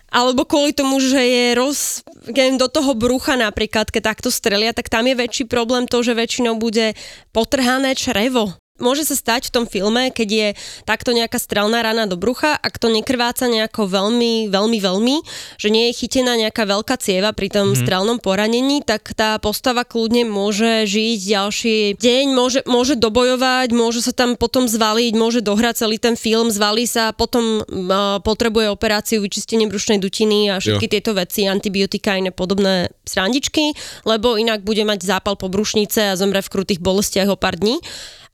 Alebo 0.08 0.48
kvôli 0.48 0.72
tomu, 0.72 0.96
že 1.04 1.20
je 1.20 1.44
roz, 1.60 2.00
keď 2.24 2.56
do 2.56 2.68
toho 2.72 2.96
brucha 2.96 3.36
napríklad, 3.36 3.92
keď 3.92 4.16
takto 4.16 4.32
strelia, 4.32 4.72
tak 4.72 4.88
tam 4.88 5.04
je 5.04 5.12
väčší 5.12 5.44
problém 5.44 5.84
to, 5.84 6.00
že 6.00 6.16
väčšinou 6.16 6.56
bude 6.56 6.96
potrhané 7.36 7.92
črevo. 7.92 8.56
Môže 8.78 9.06
sa 9.06 9.14
stať 9.18 9.50
v 9.50 9.54
tom 9.54 9.64
filme, 9.66 10.10
keď 10.10 10.28
je 10.28 10.48
takto 10.86 11.10
nejaká 11.14 11.36
strelná 11.38 11.82
rana 11.82 12.06
do 12.06 12.14
brucha, 12.18 12.54
ak 12.58 12.78
to 12.78 12.90
nekrváca 12.90 13.50
nejako 13.50 13.90
veľmi, 13.90 14.48
veľmi, 14.48 14.78
veľmi, 14.78 15.16
že 15.58 15.68
nie 15.68 15.90
je 15.90 15.98
chytená 16.04 16.38
nejaká 16.38 16.64
veľká 16.64 16.96
cieva 16.98 17.34
pri 17.34 17.50
tom 17.50 17.74
mm-hmm. 17.74 17.82
strelnom 17.84 18.18
poranení, 18.22 18.82
tak 18.82 19.12
tá 19.14 19.36
postava 19.42 19.82
kľudne 19.82 20.26
môže 20.26 20.86
žiť 20.86 21.18
ďalší 21.28 21.76
deň, 21.98 22.24
môže, 22.32 22.60
môže 22.64 22.94
dobojovať, 22.96 23.68
môže 23.74 24.00
sa 24.02 24.14
tam 24.14 24.38
potom 24.38 24.70
zvaliť, 24.70 25.12
môže 25.18 25.40
dohrať 25.42 25.86
celý 25.86 25.98
ten 25.98 26.14
film, 26.14 26.48
zvalí 26.48 26.86
sa, 26.86 27.10
potom 27.12 27.62
uh, 27.62 28.18
potrebuje 28.22 28.70
operáciu, 28.70 29.22
vyčistenie 29.22 29.66
brušnej 29.66 29.98
dutiny 29.98 30.54
a 30.54 30.62
všetky 30.62 30.86
jo. 30.86 30.92
tieto 30.98 31.10
veci, 31.14 31.44
antibiotika 31.50 32.14
a 32.14 32.20
iné 32.22 32.30
podobné 32.30 32.94
srandičky, 33.04 33.74
lebo 34.06 34.38
inak 34.38 34.62
bude 34.62 34.86
mať 34.86 35.02
zápal 35.04 35.34
po 35.34 35.50
brušnice 35.50 36.14
a 36.14 36.18
zomre 36.18 36.40
v 36.44 36.52
krutých 36.52 36.80
bolestiach 36.80 37.28
o 37.28 37.36
pár 37.36 37.58
dní 37.58 37.80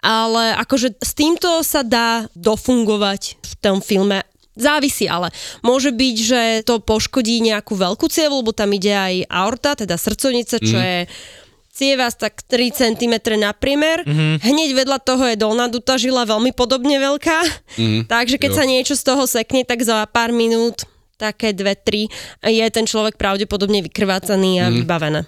ale 0.05 0.53
akože 0.61 1.01
s 1.01 1.17
týmto 1.17 1.65
sa 1.65 1.81
dá 1.81 2.29
dofungovať 2.37 3.41
v 3.41 3.53
tom 3.65 3.81
filme. 3.81 4.21
Závisí 4.55 5.11
ale. 5.11 5.35
Môže 5.65 5.91
byť, 5.91 6.17
že 6.21 6.41
to 6.63 6.79
poškodí 6.79 7.43
nejakú 7.43 7.75
veľkú 7.75 8.07
cievu, 8.07 8.45
lebo 8.45 8.55
tam 8.55 8.71
ide 8.71 8.93
aj 8.93 9.15
aorta, 9.27 9.75
teda 9.75 9.99
srdcovnica, 9.99 10.63
čo 10.63 10.77
mm. 10.79 10.85
je 10.85 10.99
cieva 11.75 12.07
tak 12.15 12.47
3 12.47 12.71
cm 12.71 13.15
na 13.35 13.51
priemer. 13.51 14.07
Mm-hmm. 14.07 14.47
Hneď 14.47 14.71
vedľa 14.79 14.99
toho 15.03 15.27
je 15.27 15.35
dolná 15.35 15.67
duta 15.67 15.99
žila 15.99 16.23
veľmi 16.23 16.55
podobne 16.55 17.03
veľká. 17.03 17.39
Mm-hmm. 17.75 18.03
Takže 18.07 18.39
keď 18.39 18.51
jo. 18.55 18.57
sa 18.63 18.65
niečo 18.65 18.95
z 18.95 19.03
toho 19.03 19.27
sekne, 19.27 19.67
tak 19.67 19.83
za 19.83 20.07
pár 20.07 20.31
minút, 20.31 20.87
také 21.19 21.51
dve, 21.51 21.75
tri, 21.75 22.07
je 22.47 22.65
ten 22.71 22.87
človek 22.87 23.19
pravdepodobne 23.19 23.83
vykrvácaný 23.91 24.63
a 24.63 24.71
mm-hmm. 24.71 24.79
vybavené. 24.87 25.21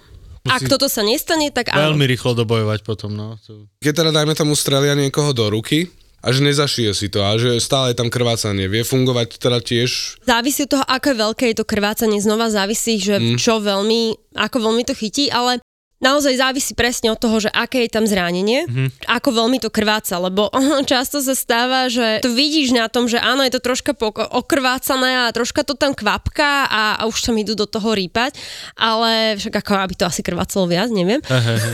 Ak 0.51 0.63
toto 0.67 0.87
sa 0.87 1.03
nestane, 1.03 1.51
tak 1.51 1.75
áno. 1.75 1.93
Veľmi 1.93 2.07
rýchlo 2.07 2.39
dobojovať 2.39 2.81
potom, 2.87 3.13
no. 3.15 3.37
Keď 3.83 3.93
teda 3.93 4.11
dajme 4.15 4.35
tomu 4.35 4.55
strelia 4.55 4.95
niekoho 4.95 5.35
do 5.35 5.51
ruky, 5.51 5.91
a 6.27 6.35
že 6.35 6.43
nezašije 6.43 6.91
si 6.91 7.07
to 7.07 7.23
a 7.23 7.39
že 7.39 7.63
stále 7.63 7.95
je 7.95 8.03
tam 8.03 8.11
krvácanie. 8.11 8.67
Vie 8.67 8.83
fungovať 8.83 9.39
teda 9.39 9.63
tiež? 9.63 10.19
Závisí 10.27 10.67
od 10.67 10.75
toho, 10.75 10.85
ako 10.85 11.07
je 11.07 11.17
veľké 11.23 11.45
je 11.55 11.57
to 11.63 11.67
krvácanie. 11.69 12.19
Znova 12.19 12.51
závisí, 12.51 12.99
že 12.99 13.23
mm. 13.23 13.39
čo 13.39 13.63
veľmi, 13.63 14.35
ako 14.35 14.57
veľmi 14.59 14.83
to 14.83 14.99
chytí, 14.99 15.31
ale 15.31 15.63
Naozaj 15.97 16.37
závisí 16.37 16.77
presne 16.77 17.09
od 17.09 17.17
toho, 17.17 17.41
že 17.41 17.49
aké 17.49 17.89
je 17.89 17.91
tam 17.97 18.05
zranenie, 18.05 18.69
mm-hmm. 18.69 19.09
ako 19.09 19.29
veľmi 19.33 19.57
to 19.65 19.73
krváca, 19.73 20.21
lebo 20.21 20.53
často 20.93 21.25
sa 21.25 21.33
stáva, 21.33 21.89
že 21.89 22.21
to 22.21 22.29
vidíš 22.37 22.77
na 22.77 22.93
tom, 22.93 23.09
že 23.09 23.17
áno, 23.17 23.41
je 23.41 23.57
to 23.57 23.65
troška 23.65 23.97
okrvácané 24.29 25.25
a 25.25 25.33
troška 25.33 25.65
to 25.65 25.73
tam 25.73 25.97
kvapka 25.97 26.69
a, 26.69 27.01
a 27.01 27.03
už 27.09 27.25
tam 27.25 27.41
idú 27.41 27.57
do 27.57 27.65
toho 27.65 27.97
rýpať, 27.97 28.37
ale 28.77 29.41
však 29.41 29.57
ako 29.57 29.73
aby 29.73 29.95
to 29.97 30.05
asi 30.05 30.21
krvácalo 30.21 30.69
viac, 30.69 30.93
neviem. 30.93 31.25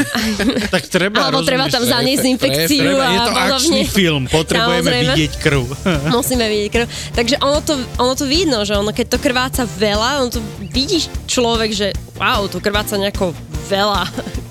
tak 0.74 0.86
treba, 0.86 1.26
Alebo 1.26 1.42
treba 1.42 1.66
tam 1.66 1.82
zaniesť 1.82 2.22
infekciu 2.30 2.94
treba, 2.94 3.02
a 3.02 3.10
Je 3.10 3.18
to 3.26 3.32
akčný 3.34 3.82
film, 3.90 4.30
potrebujeme 4.30 4.86
Samozrejme. 4.86 5.14
vidieť 5.18 5.32
krv. 5.42 5.62
Musíme 6.14 6.46
vidieť 6.46 6.70
krv. 6.70 6.86
Takže 7.18 7.36
ono 7.42 7.58
to, 7.58 7.74
ono 7.98 8.14
to 8.14 8.30
vidno, 8.30 8.62
že 8.62 8.78
ono 8.78 8.94
keď 8.94 9.06
to 9.12 9.18
krváca 9.18 9.66
veľa, 9.66 10.22
ono 10.22 10.30
to 10.30 10.40
vidíš 10.70 11.10
človek, 11.26 11.74
že 11.74 11.90
wow, 12.22 12.46
to 12.46 12.62
krváca 12.62 12.94
nejako 12.94 13.34
veľa. 13.68 14.02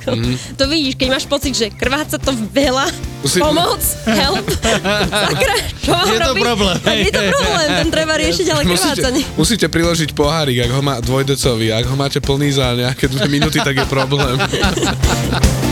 Mm-hmm. 0.01 0.35
To 0.59 0.65
vidíš, 0.65 0.97
keď 0.97 1.07
máš 1.13 1.25
pocit, 1.29 1.53
že 1.53 1.69
krváca 1.69 2.17
to 2.17 2.33
veľa, 2.33 2.89
Musí... 3.21 3.37
pomoc, 3.37 3.77
help, 4.09 4.45
sakra, 5.29 5.55
čo 5.77 5.89
mám 5.93 6.05
Je 6.09 6.17
to 6.17 6.25
robiť? 6.25 6.41
problém. 6.41 6.77
je 7.05 7.11
to 7.13 7.21
problém, 7.29 7.69
ten 7.85 7.89
treba 7.93 8.13
riešiť, 8.17 8.47
ale 8.49 8.61
krvácanie. 8.65 9.21
Musíte, 9.21 9.37
musíte 9.37 9.67
priložiť 9.69 10.09
pohárik, 10.17 10.57
ak 10.65 10.71
ho 10.73 10.81
má 10.81 10.97
dvojdecový, 11.05 11.69
ak 11.69 11.85
ho 11.85 11.95
máte 11.95 12.17
plný 12.17 12.49
za 12.49 12.73
nejaké 12.73 13.05
dve 13.07 13.29
minúty, 13.29 13.61
tak 13.61 13.77
je 13.77 13.85
problém. 13.85 14.41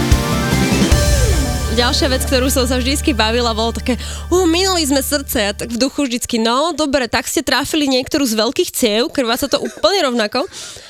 ďalšia 1.79 2.11
vec, 2.11 2.27
ktorú 2.27 2.51
som 2.51 2.67
sa 2.67 2.75
vždycky 2.75 3.15
bavila, 3.15 3.55
bolo 3.55 3.71
také, 3.71 3.95
uh, 3.95 4.43
minuli 4.43 4.83
sme 4.83 4.99
srdce 4.99 5.37
a 5.47 5.51
tak 5.55 5.71
v 5.71 5.79
duchu 5.79 6.03
vždycky, 6.03 6.35
no 6.35 6.75
dobre, 6.75 7.07
tak 7.07 7.23
ste 7.23 7.39
tráfili 7.39 7.87
niektorú 7.87 8.27
z 8.27 8.35
veľkých 8.35 8.69
ciev, 8.75 9.07
krvá 9.15 9.39
sa 9.39 9.47
to 9.47 9.63
úplne 9.63 10.11
rovnako. 10.11 10.43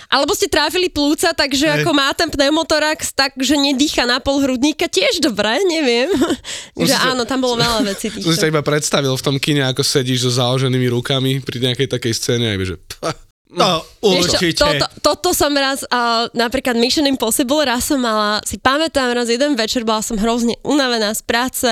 Alebo 0.09 0.33
ste 0.33 0.49
tráfili 0.49 0.89
plúca, 0.89 1.29
takže 1.37 1.69
Hej. 1.69 1.75
ako 1.85 1.93
má 1.93 2.09
ten 2.17 2.33
pneumotorax, 2.33 3.13
takže 3.13 3.53
nedýcha 3.61 4.09
na 4.09 4.17
pol 4.17 4.41
hrudníka, 4.41 4.89
tiež 4.89 5.21
dobré, 5.21 5.61
neviem. 5.69 6.09
že 6.89 6.97
áno, 6.97 7.21
tam 7.29 7.45
bolo 7.45 7.61
veľa 7.69 7.85
vecí. 7.85 8.09
Som 8.09 8.33
si 8.33 8.41
sa 8.41 8.49
iba 8.49 8.65
predstavil 8.65 9.13
v 9.13 9.21
tom 9.21 9.37
kine, 9.37 9.69
ako 9.69 9.85
sedíš 9.85 10.25
so 10.25 10.41
založenými 10.41 10.89
rukami 10.89 11.37
pri 11.45 11.69
nejakej 11.69 11.85
takej 11.85 12.13
scéne, 12.17 12.57
aj 12.57 12.65
že 12.65 12.75
pah, 12.97 13.13
No, 13.49 13.81
určite. 14.05 14.61
Toto, 14.61 14.85
toto 15.01 15.29
som 15.33 15.49
raz, 15.57 15.81
uh, 15.89 16.29
napríklad 16.37 16.77
Mission 16.77 17.09
Impossible, 17.09 17.65
raz 17.65 17.89
som 17.89 17.97
mala, 17.97 18.45
si 18.45 18.61
pamätám, 18.61 19.09
raz 19.09 19.25
jeden 19.25 19.57
večer 19.57 19.81
bola 19.81 20.05
som 20.05 20.21
hrozne 20.21 20.53
unavená 20.61 21.09
z 21.17 21.25
práce 21.25 21.71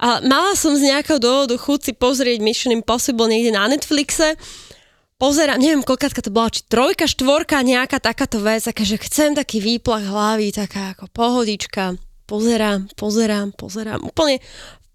a 0.00 0.08
mala 0.24 0.56
som 0.56 0.72
z 0.72 0.88
nejakého 0.88 1.20
dôvodu 1.20 1.60
chuť 1.60 1.80
si 1.84 1.92
pozrieť 1.92 2.40
Mission 2.40 2.72
Impossible 2.72 3.28
niekde 3.28 3.52
na 3.52 3.68
Netflixe. 3.68 4.32
Pozerám, 5.20 5.60
neviem, 5.60 5.84
koľkátka 5.84 6.24
to 6.24 6.32
bola, 6.32 6.48
či 6.48 6.64
trojka, 6.64 7.04
štvorka, 7.04 7.60
nejaká 7.60 8.00
takáto 8.00 8.40
vec, 8.40 8.64
taká, 8.64 8.88
že 8.88 8.96
chcem 9.04 9.36
taký 9.36 9.60
výplach 9.60 10.08
hlavy, 10.08 10.56
taká 10.56 10.96
ako 10.96 11.12
pohodička, 11.12 12.00
pozerám, 12.24 12.88
pozerám, 12.96 13.52
pozerám, 13.52 14.00
úplne 14.08 14.40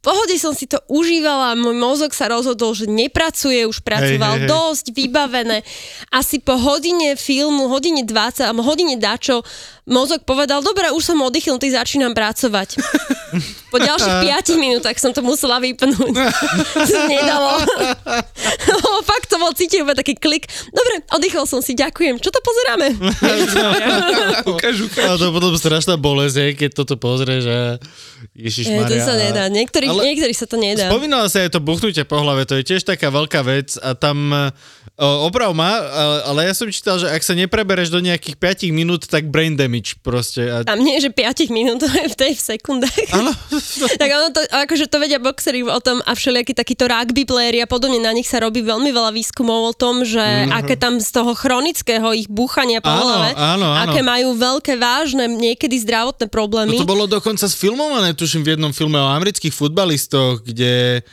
pohode 0.05 0.37
som 0.37 0.53
si 0.53 0.69
to 0.69 0.77
užívala, 0.85 1.57
môj 1.57 1.73
mozog 1.73 2.13
sa 2.13 2.29
rozhodol, 2.29 2.77
že 2.77 2.85
nepracuje, 2.85 3.65
už 3.65 3.81
pracoval 3.81 4.37
hej, 4.37 4.45
hej, 4.45 4.45
hej. 4.45 4.51
dosť, 4.53 4.85
vybavené. 4.93 5.65
Asi 6.13 6.37
po 6.37 6.53
hodine 6.53 7.17
filmu, 7.17 7.65
hodine 7.65 8.05
20, 8.05 8.45
alebo 8.45 8.61
hodine 8.61 9.01
dačo, 9.01 9.41
mozog 9.89 10.21
povedal, 10.21 10.61
dobre, 10.61 10.93
už 10.93 11.01
som 11.01 11.17
oddychnutý, 11.25 11.73
začínam 11.73 12.13
pracovať. 12.13 12.77
Po 13.75 13.83
ďalších 13.83 14.23
5 14.55 14.55
minútach 14.55 14.95
som 14.95 15.11
to 15.11 15.19
musela 15.19 15.59
vypnúť. 15.59 16.15
Nedalo. 17.11 17.59
Fakt 19.11 19.27
to 19.27 19.35
bol 19.35 19.51
cítiť 19.51 19.83
iba 19.83 19.91
taký 19.91 20.15
klik. 20.15 20.47
Dobre, 20.71 21.03
oddychol 21.11 21.43
som 21.43 21.59
si, 21.59 21.75
ďakujem. 21.75 22.15
Čo 22.23 22.31
to 22.31 22.39
pozeráme? 22.39 22.95
ukáž, 24.47 24.75
ukáž. 24.87 25.07
A 25.11 25.19
to 25.19 25.35
potom 25.35 25.51
strašná 25.59 25.99
bolesť, 25.99 26.55
keď 26.55 26.69
toto 26.71 26.95
pozrieš 26.95 27.43
a 27.51 27.59
Ježiš 28.33 28.65
e, 28.71 28.81
To 28.81 28.97
sa 28.97 29.13
nedá. 29.13 29.45
Niektorých, 29.51 29.91
ale 29.91 30.01
niektorých 30.09 30.37
sa 30.37 30.47
to 30.49 30.57
nedá. 30.57 30.89
Spomínala 30.89 31.29
sa 31.29 31.45
aj 31.45 31.53
to 31.53 31.59
buchnutie 31.61 32.01
po 32.07 32.17
hlave, 32.23 32.49
to 32.49 32.57
je 32.57 32.63
tiež 32.65 32.81
taká 32.87 33.13
veľká 33.13 33.45
vec 33.45 33.77
a 33.77 33.93
tam 33.93 34.33
o, 34.95 35.27
oprav 35.27 35.51
ma, 35.51 35.75
ale, 35.79 36.17
ale 36.23 36.39
ja 36.47 36.53
som 36.55 36.67
čítal, 36.71 36.95
že 36.95 37.07
ak 37.11 37.21
sa 37.21 37.35
neprebereš 37.35 37.91
do 37.91 37.99
nejakých 37.99 38.35
5 38.71 38.71
minút, 38.71 39.01
tak 39.07 39.27
brain 39.27 39.59
damage 39.59 39.99
proste. 39.99 40.47
A... 40.47 40.63
Tam 40.63 40.79
nie, 40.79 40.95
že 41.03 41.11
5 41.11 41.51
minút, 41.51 41.79
to 41.83 41.87
je 41.91 42.07
v 42.11 42.15
tej 42.15 42.31
v 42.35 42.41
sekundách. 42.41 43.11
Áno. 43.11 43.31
tak 44.01 44.09
ono 44.09 44.31
to, 44.31 44.41
akože 44.47 44.87
to 44.87 44.97
vedia 44.99 45.19
boxery 45.19 45.63
o 45.67 45.79
tom 45.83 45.99
a 46.03 46.11
všelijakí 46.15 46.55
takíto 46.55 46.87
rugby 46.87 47.27
playeri 47.27 47.59
a 47.63 47.67
podobne, 47.67 47.99
na 47.99 48.15
nich 48.15 48.27
sa 48.27 48.39
robí 48.39 48.63
veľmi 48.63 48.89
veľa 48.91 49.11
výskumov 49.11 49.71
o 49.71 49.73
tom, 49.75 50.07
že 50.07 50.23
mm-hmm. 50.23 50.55
aké 50.55 50.75
tam 50.79 50.97
z 50.99 51.09
toho 51.11 51.35
chronického 51.35 52.15
ich 52.15 52.31
búchania 52.31 52.79
po 52.79 52.91
áno, 52.91 53.03
hlave, 53.03 53.29
áno, 53.35 53.67
áno. 53.67 53.91
aké 53.91 53.99
majú 54.01 54.35
veľké, 54.35 54.73
vážne, 54.79 55.27
niekedy 55.27 55.75
zdravotné 55.83 56.31
problémy. 56.31 56.75
No 56.75 56.83
to 56.83 56.87
bolo 56.87 57.05
dokonca 57.07 57.47
sfilmované, 57.47 58.14
tuším, 58.15 58.47
v 58.47 58.55
jednom 58.55 58.71
filme 58.71 58.97
o 58.97 59.11
amerických 59.11 59.53
futbalistoch, 59.53 60.41
kde 60.41 61.03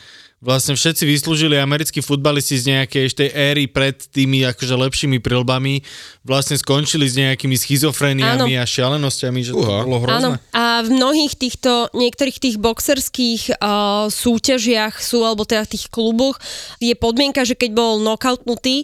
vlastne 0.42 0.74
všetci 0.74 1.06
vyslúžili 1.06 1.54
americkí 1.54 2.02
futbalisti 2.02 2.58
z 2.58 2.64
nejakej 2.74 3.02
ešte 3.14 3.24
éry 3.30 3.70
pred 3.70 3.94
tými 3.94 4.42
akože 4.50 4.74
lepšími 4.74 5.22
prilbami, 5.22 5.86
vlastne 6.26 6.58
skončili 6.58 7.06
s 7.06 7.14
nejakými 7.14 7.54
schizofréniami 7.54 8.58
a 8.58 8.66
šialenosťami, 8.66 9.40
že 9.46 9.54
to 9.54 9.62
bolo 9.62 10.02
hrozné. 10.02 10.18
Áno. 10.18 10.30
A 10.50 10.82
v 10.82 10.98
mnohých 10.98 11.38
týchto, 11.38 11.86
niektorých 11.94 12.42
tých 12.42 12.56
boxerských 12.58 13.54
uh, 13.54 14.10
súťažiach 14.10 14.98
sú, 14.98 15.22
alebo 15.22 15.46
teda 15.46 15.62
v 15.62 15.78
tých 15.78 15.86
kluboch, 15.86 16.42
je 16.82 16.92
podmienka, 16.98 17.46
že 17.46 17.54
keď 17.54 17.70
bol 17.78 18.02
knockoutnutý, 18.02 18.82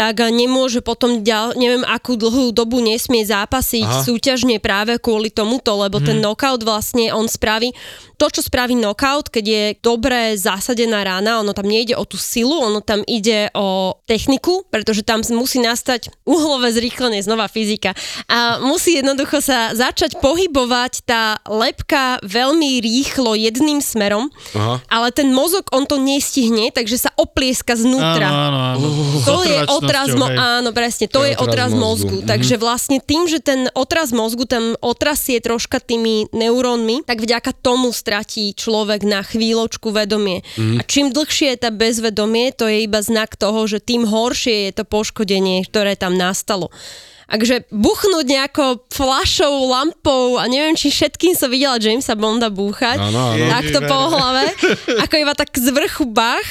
tak 0.00 0.24
nemôže 0.32 0.80
potom, 0.80 1.20
ďal, 1.20 1.52
neviem 1.60 1.84
akú 1.84 2.16
dlhú 2.16 2.56
dobu 2.56 2.80
nesmie 2.80 3.20
zápasiť 3.20 3.84
Aha. 3.84 4.00
súťažne 4.08 4.56
práve 4.56 4.96
kvôli 4.96 5.28
tomuto, 5.28 5.76
lebo 5.76 6.00
hmm. 6.00 6.06
ten 6.08 6.16
knockout 6.24 6.64
vlastne 6.64 7.12
on 7.12 7.28
spraví, 7.28 7.76
to 8.20 8.28
čo 8.28 8.44
spraví 8.44 8.76
knockout, 8.76 9.32
keď 9.32 9.44
je 9.44 9.64
dobre 9.80 10.36
zasadená 10.36 11.00
rána, 11.00 11.40
ono 11.40 11.56
tam 11.56 11.64
nejde 11.64 11.96
o 11.96 12.04
tú 12.04 12.20
silu, 12.20 12.52
ono 12.52 12.84
tam 12.84 13.00
ide 13.08 13.48
o 13.56 13.96
techniku, 14.04 14.68
pretože 14.68 15.00
tam 15.00 15.24
musí 15.32 15.56
nastať 15.60 16.12
uhlové 16.28 16.68
zrýchlenie, 16.68 17.24
znova 17.24 17.48
fyzika. 17.48 17.96
A 18.28 18.60
musí 18.60 19.00
jednoducho 19.00 19.40
sa 19.40 19.72
začať 19.72 20.20
pohybovať 20.20 21.08
tá 21.08 21.40
lepka 21.48 22.20
veľmi 22.20 22.84
rýchlo 22.84 23.32
jedným 23.40 23.80
smerom, 23.80 24.28
Aha. 24.52 24.84
ale 24.92 25.08
ten 25.16 25.32
mozog 25.32 25.64
on 25.72 25.88
to 25.88 25.96
nestihne, 25.96 26.68
takže 26.76 27.08
sa 27.08 27.10
oplieska 27.16 27.72
znútra. 27.72 28.28
Áno, 28.28 28.40
áno, 28.52 28.58
áno. 28.76 28.88
To 29.24 29.48
je 29.48 29.64
o 29.64 29.76
otraz, 29.90 30.08
mo- 30.12 30.26
hej. 30.26 30.38
áno, 30.38 30.70
presne, 30.70 31.04
to, 31.04 31.18
To 31.18 31.22
je 31.22 31.32
je 31.32 31.36
otraz 31.36 31.48
otraz 31.50 31.70
mozgu. 31.72 31.82
mozgu. 31.82 32.16
Mhm. 32.16 32.28
Takže 32.28 32.54
vlastne 32.56 32.98
tým, 32.98 33.22
že 33.26 33.38
ten 33.38 33.60
otraz 33.72 34.08
mozgu, 34.10 34.44
ten 34.44 34.64
otrasie 34.80 35.36
troška 35.38 35.78
tými 35.78 36.30
neurónmi, 36.30 37.02
tak 37.02 37.18
vďaka 37.18 37.50
tomu 37.54 37.90
stratí 37.90 38.52
človek 38.52 39.02
na 39.02 39.20
chvíľočku 39.20 39.90
vedomie. 39.90 40.46
Mhm. 40.54 40.76
A 40.76 40.82
čím 40.82 41.10
dlhšie 41.10 41.50
je 41.50 41.58
tá 41.58 41.70
bezvedomie, 41.70 42.50
to 42.50 42.64
je 42.64 42.82
iba 42.82 43.00
znak 43.00 43.34
toho, 43.34 43.66
že 43.66 43.78
tým 43.78 44.04
horšie 44.04 44.66
je 44.66 44.72
to 44.72 44.84
poškodenie, 44.84 45.62
ktoré 45.64 45.94
tam 45.94 46.14
nastalo. 46.14 46.70
Takže 47.26 47.70
buchnúť 47.70 48.26
nejakou 48.26 48.82
flašou, 48.90 49.54
lampou 49.64 50.34
a 50.34 50.44
neviem, 50.44 50.74
či 50.74 50.90
všetkým 50.90 51.32
som 51.32 51.46
videla 51.46 51.78
Jamesa 51.78 52.18
Bonda 52.18 52.50
búchať, 52.50 52.98
Áno, 52.98 53.38
áno. 53.38 53.46
takto 53.48 53.78
po 53.80 54.10
hlave, 54.10 54.50
ako 54.98 55.14
iba 55.14 55.30
tak 55.32 55.54
z 55.54 55.70
vrchu 55.70 56.10
bach, 56.10 56.42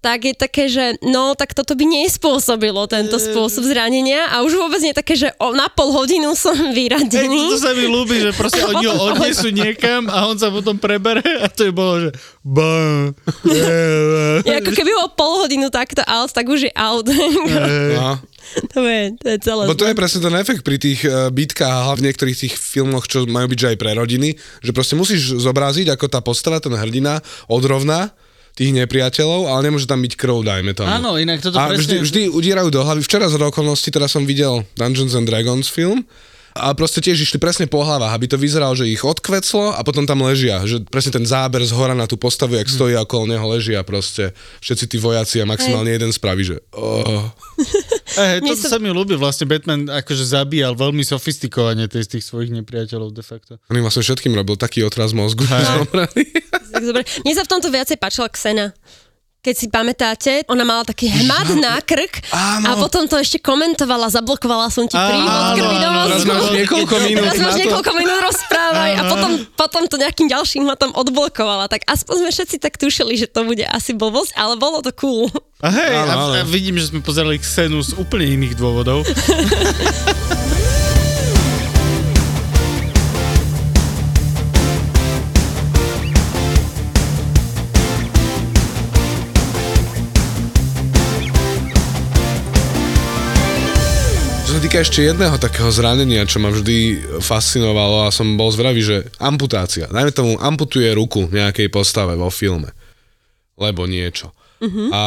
tak 0.00 0.18
je 0.28 0.34
také, 0.36 0.64
že 0.68 1.00
no, 1.02 1.32
tak 1.34 1.56
toto 1.56 1.72
by 1.72 1.84
nespôsobilo 1.84 2.84
tento 2.86 3.16
spôsob 3.16 3.64
zranenia 3.66 4.28
a 4.30 4.44
už 4.44 4.56
vôbec 4.56 4.80
nie 4.84 4.92
je 4.92 5.00
také, 5.00 5.14
že 5.16 5.28
o, 5.40 5.52
na 5.56 5.66
pol 5.72 5.92
hodinu 5.92 6.36
som 6.36 6.54
vyradený. 6.54 7.56
to 7.56 7.60
sa 7.60 7.72
mi 7.72 7.88
ľúbi, 7.88 8.20
že 8.20 8.30
proste 8.36 8.62
oni 8.62 8.84
ho 8.86 8.94
odnesú 9.12 9.50
niekam 9.50 10.06
a 10.12 10.28
on 10.28 10.36
sa 10.36 10.52
potom 10.52 10.76
prebere 10.76 11.24
a 11.40 11.46
to 11.48 11.68
je 11.68 11.72
bolo, 11.72 12.08
že 12.08 12.10
bá, 12.44 13.10
Je 14.44 14.54
ako 14.62 14.70
keby 14.70 14.90
bol 14.94 15.10
pol 15.16 15.32
hodinu 15.46 15.72
takto 15.72 16.04
out, 16.06 16.30
tak 16.30 16.46
už 16.46 16.70
je 16.70 16.72
out. 16.76 17.06
No. 17.06 18.20
to, 18.72 18.80
je, 18.86 19.02
to 19.18 19.26
je 19.34 19.38
celé. 19.42 19.62
Bo 19.66 19.74
to 19.74 19.88
je 19.88 19.98
presne 19.98 20.22
ten 20.22 20.34
efekt 20.38 20.62
pri 20.62 20.78
tých 20.78 21.02
uh, 21.08 21.32
bitkách 21.34 21.66
a 21.66 21.84
hlavne 21.90 22.06
v 22.06 22.08
niektorých 22.12 22.38
tých 22.46 22.54
filmoch, 22.54 23.10
čo 23.10 23.26
majú 23.26 23.50
byť 23.50 23.58
že 23.58 23.68
aj 23.74 23.78
pre 23.80 23.90
rodiny, 23.96 24.38
že 24.62 24.70
proste 24.70 24.94
musíš 24.94 25.40
zobraziť, 25.40 25.90
ako 25.90 26.06
tá 26.06 26.20
postava, 26.22 26.62
ten 26.62 26.76
hrdina 26.76 27.18
odrovná 27.50 28.14
tých 28.56 28.72
nepriateľov, 28.72 29.52
ale 29.52 29.68
nemôže 29.68 29.84
tam 29.84 30.00
byť 30.00 30.12
krv, 30.16 30.40
dajme 30.40 30.72
tomu. 30.72 30.88
Áno, 30.88 31.20
inak 31.20 31.44
toto 31.44 31.60
a 31.60 31.68
vždy, 31.68 32.00
presne... 32.00 32.04
vždy 32.08 32.20
udierajú 32.32 32.68
do 32.72 32.80
hlavy. 32.80 33.04
Včera 33.04 33.28
z 33.28 33.36
okolností 33.36 33.92
teda 33.92 34.08
som 34.08 34.24
videl 34.24 34.64
Dungeons 34.80 35.12
and 35.12 35.28
Dragons 35.28 35.68
film 35.68 36.08
a 36.56 36.72
proste 36.72 37.04
tiež 37.04 37.20
išli 37.20 37.36
presne 37.36 37.68
po 37.68 37.84
hlavách, 37.84 38.16
aby 38.16 38.26
to 38.32 38.40
vyzeralo, 38.40 38.72
že 38.72 38.88
ich 38.88 39.04
odkveclo 39.04 39.76
a 39.76 39.80
potom 39.84 40.08
tam 40.08 40.24
ležia. 40.24 40.64
Že 40.64 40.88
presne 40.88 41.20
ten 41.20 41.28
záber 41.28 41.60
z 41.60 41.76
hora 41.76 41.92
na 41.92 42.08
tú 42.08 42.16
postavu, 42.16 42.56
jak 42.56 42.64
stojí 42.72 42.96
a 42.96 43.04
okolo 43.04 43.28
neho 43.28 43.44
ležia 43.44 43.84
proste 43.84 44.32
všetci 44.64 44.84
tí 44.88 44.96
vojaci 44.96 45.44
a 45.44 45.46
maximálne 45.46 45.92
jeden 45.92 46.10
spraví, 46.16 46.48
že 46.48 46.56
oh. 46.72 47.28
Hej, 48.16 48.40
Mne 48.40 48.56
toto 48.56 48.72
sa- 48.72 48.80
mi 48.80 48.88
ľúbi, 48.88 49.20
vlastne 49.20 49.44
Batman 49.44 49.84
akože 49.92 50.24
zabíjal 50.24 50.72
veľmi 50.72 51.04
sofistikovane 51.04 51.84
tých, 51.92 52.08
tých 52.08 52.24
svojich 52.24 52.48
nepriateľov 52.56 53.12
de 53.12 53.20
facto. 53.20 53.60
On 53.68 53.76
im 53.76 53.84
vlastne 53.84 54.00
všetkým 54.00 54.32
robil 54.32 54.56
taký 54.56 54.80
otraz 54.80 55.12
mozgu. 55.12 55.44
zomreli. 55.44 56.24
Tak 56.76 56.84
dobre. 56.84 57.02
Mne 57.24 57.32
sa 57.32 57.42
v 57.42 57.50
tomto 57.50 57.68
viacej 57.68 57.96
páčila 57.96 58.28
Xena. 58.28 58.76
Keď 59.38 59.54
si 59.54 59.70
pamätáte, 59.70 60.42
ona 60.50 60.66
mala 60.66 60.82
taký 60.82 61.06
hmat 61.06 61.54
na 61.54 61.78
krk 61.78 62.18
Áno. 62.34 62.66
a 62.66 62.70
potom 62.74 63.06
to 63.06 63.14
ešte 63.14 63.38
komentovala, 63.38 64.10
zablokovala 64.10 64.74
som 64.74 64.90
ti 64.90 64.98
prívod 64.98 65.30
krvi 65.54 65.76
do 65.78 65.88
mozgu. 65.88 66.10
Teraz 66.10 66.26
máš 66.26 66.46
niekoľko 66.50 66.94
minút 66.98 67.22
Teraz 67.22 67.38
máš 67.38 67.56
niekoľko 67.62 67.90
minút 67.94 68.18
rozprávaj 68.26 68.90
a 68.90 69.02
potom, 69.06 69.30
potom 69.54 69.82
to 69.86 70.02
nejakým 70.02 70.26
ďalším 70.26 70.66
hmatom 70.66 70.90
odblokovala. 70.98 71.70
Tak 71.70 71.86
aspoň 71.86 72.26
sme 72.26 72.30
všetci 72.34 72.56
tak 72.58 72.74
tušili, 72.74 73.14
že 73.14 73.30
to 73.30 73.46
bude 73.46 73.62
asi 73.62 73.94
blbosť, 73.94 74.34
ale 74.34 74.58
bolo 74.58 74.82
to 74.82 74.90
cool. 74.98 75.30
A 75.62 75.70
hej, 75.70 75.94
Áno, 75.94 76.10
áno. 76.26 76.34
a 76.34 76.42
vidím, 76.42 76.82
že 76.82 76.90
sme 76.90 76.98
pozerali 76.98 77.38
scénu 77.38 77.78
z 77.86 77.94
úplne 77.96 78.26
iných 78.26 78.58
dôvodov. 78.58 79.06
sa 94.56 94.64
týka 94.72 94.80
ešte 94.80 95.04
jedného 95.04 95.36
takého 95.36 95.68
zranenia, 95.68 96.24
čo 96.24 96.40
ma 96.40 96.48
vždy 96.48 96.96
fascinovalo 97.20 98.08
a 98.08 98.14
som 98.14 98.40
bol 98.40 98.48
zvedavý, 98.48 98.80
že 98.80 99.04
amputácia. 99.20 99.84
Dajme 99.84 100.16
tomu, 100.16 100.32
amputuje 100.40 100.96
ruku 100.96 101.28
nejakej 101.28 101.68
postave 101.68 102.16
vo 102.16 102.32
filme. 102.32 102.72
Lebo 103.60 103.84
niečo. 103.84 104.32
Uh-huh. 104.64 104.88
A 104.96 105.02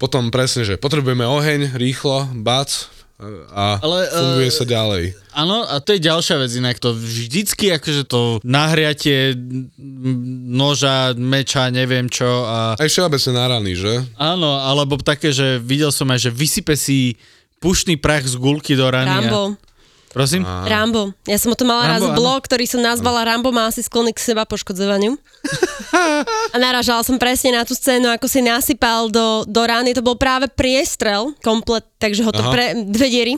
potom 0.00 0.32
presne, 0.32 0.64
že 0.64 0.80
potrebujeme 0.80 1.20
oheň, 1.20 1.76
rýchlo, 1.76 2.32
bac 2.40 2.88
a 3.52 3.76
Ale, 3.76 4.08
funguje 4.08 4.48
eh, 4.48 4.56
sa 4.56 4.64
ďalej. 4.64 5.04
Áno, 5.36 5.68
a 5.68 5.76
to 5.84 5.92
je 5.92 6.08
ďalšia 6.08 6.36
vec, 6.40 6.50
inak 6.56 6.80
to 6.80 6.96
vždycky 6.96 7.76
akože 7.76 8.08
to 8.08 8.40
nahriatie 8.40 9.36
noža, 10.48 11.12
meča, 11.12 11.68
neviem 11.68 12.08
čo 12.08 12.48
a 12.48 12.72
Aj 12.80 12.88
všeobecne 12.88 13.36
na 13.36 13.44
rany, 13.52 13.76
že? 13.76 14.00
áno, 14.16 14.56
alebo 14.64 14.96
také, 14.96 15.28
že 15.28 15.60
videl 15.60 15.92
som 15.92 16.08
aj, 16.08 16.24
že 16.24 16.30
vysype 16.32 16.72
si 16.72 17.20
pušný 17.62 17.94
prach 17.96 18.26
z 18.26 18.34
gulky 18.34 18.74
do 18.74 18.90
rany. 18.90 19.06
a- 19.06 19.22
Rambo. 19.22 19.54
Prosím? 20.12 20.44
A- 20.44 20.68
Rambo. 20.68 21.16
Ja 21.24 21.40
som 21.40 21.48
o 21.48 21.56
tom 21.56 21.72
mala 21.72 21.88
raz 21.88 22.04
Rambo, 22.04 22.12
áno. 22.12 22.18
blog, 22.20 22.44
ktorý 22.44 22.68
som 22.68 22.84
nazvala 22.84 23.24
Rambo 23.24 23.48
má 23.48 23.70
asi 23.70 23.80
sklony 23.80 24.12
k 24.12 24.20
seba 24.20 24.44
poškodzovaniu. 24.44 25.16
A 26.52 26.56
naražala 26.60 27.00
som 27.00 27.16
presne 27.16 27.56
na 27.56 27.64
tú 27.64 27.72
scénu, 27.72 28.12
ako 28.12 28.28
si 28.28 28.44
nasypal 28.44 29.08
do, 29.08 29.48
do 29.48 29.62
rány. 29.64 29.96
To 29.96 30.04
bol 30.04 30.20
práve 30.20 30.52
priestrel 30.52 31.32
komplet, 31.40 31.88
takže 31.96 32.20
ho 32.24 32.32
to 32.32 32.44
Aha. 32.44 32.52
pre, 32.52 32.64
dve 32.84 33.08
diery. 33.08 33.34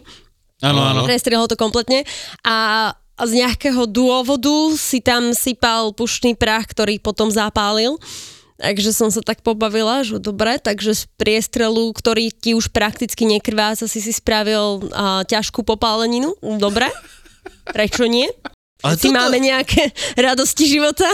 Áno, 0.59 0.83
áno. 0.83 1.07
Prestrel 1.07 1.39
ho 1.39 1.47
to 1.47 1.55
kompletne. 1.55 2.03
A 2.43 2.91
a 3.15 3.31
z 3.31 3.47
nejakého 3.47 3.87
dôvodu 3.87 4.75
si 4.75 4.99
tam 4.99 5.31
sypal 5.39 5.95
pušný 5.95 6.35
prach, 6.35 6.67
ktorý 6.67 6.99
potom 6.99 7.31
zapálil. 7.31 7.95
Takže 8.55 8.95
som 8.95 9.11
sa 9.11 9.19
tak 9.19 9.43
pobavila, 9.43 10.07
že 10.07 10.23
dobre, 10.23 10.63
takže 10.63 10.95
z 10.95 11.03
priestrelu, 11.19 11.91
ktorý 11.91 12.31
ti 12.31 12.55
už 12.55 12.71
prakticky 12.71 13.27
nekrváca, 13.27 13.91
si 13.91 13.99
si 13.99 14.15
spravil 14.15 14.89
a, 14.95 15.27
ťažkú 15.27 15.67
popáleninu. 15.67 16.39
Dobre, 16.39 16.87
prečo 17.75 18.07
nie? 18.07 18.31
Ale 18.85 19.01
Všetci 19.01 19.09
toto- 19.11 19.17
máme 19.17 19.39
nejaké 19.41 19.83
radosti 20.13 20.69
života. 20.69 21.09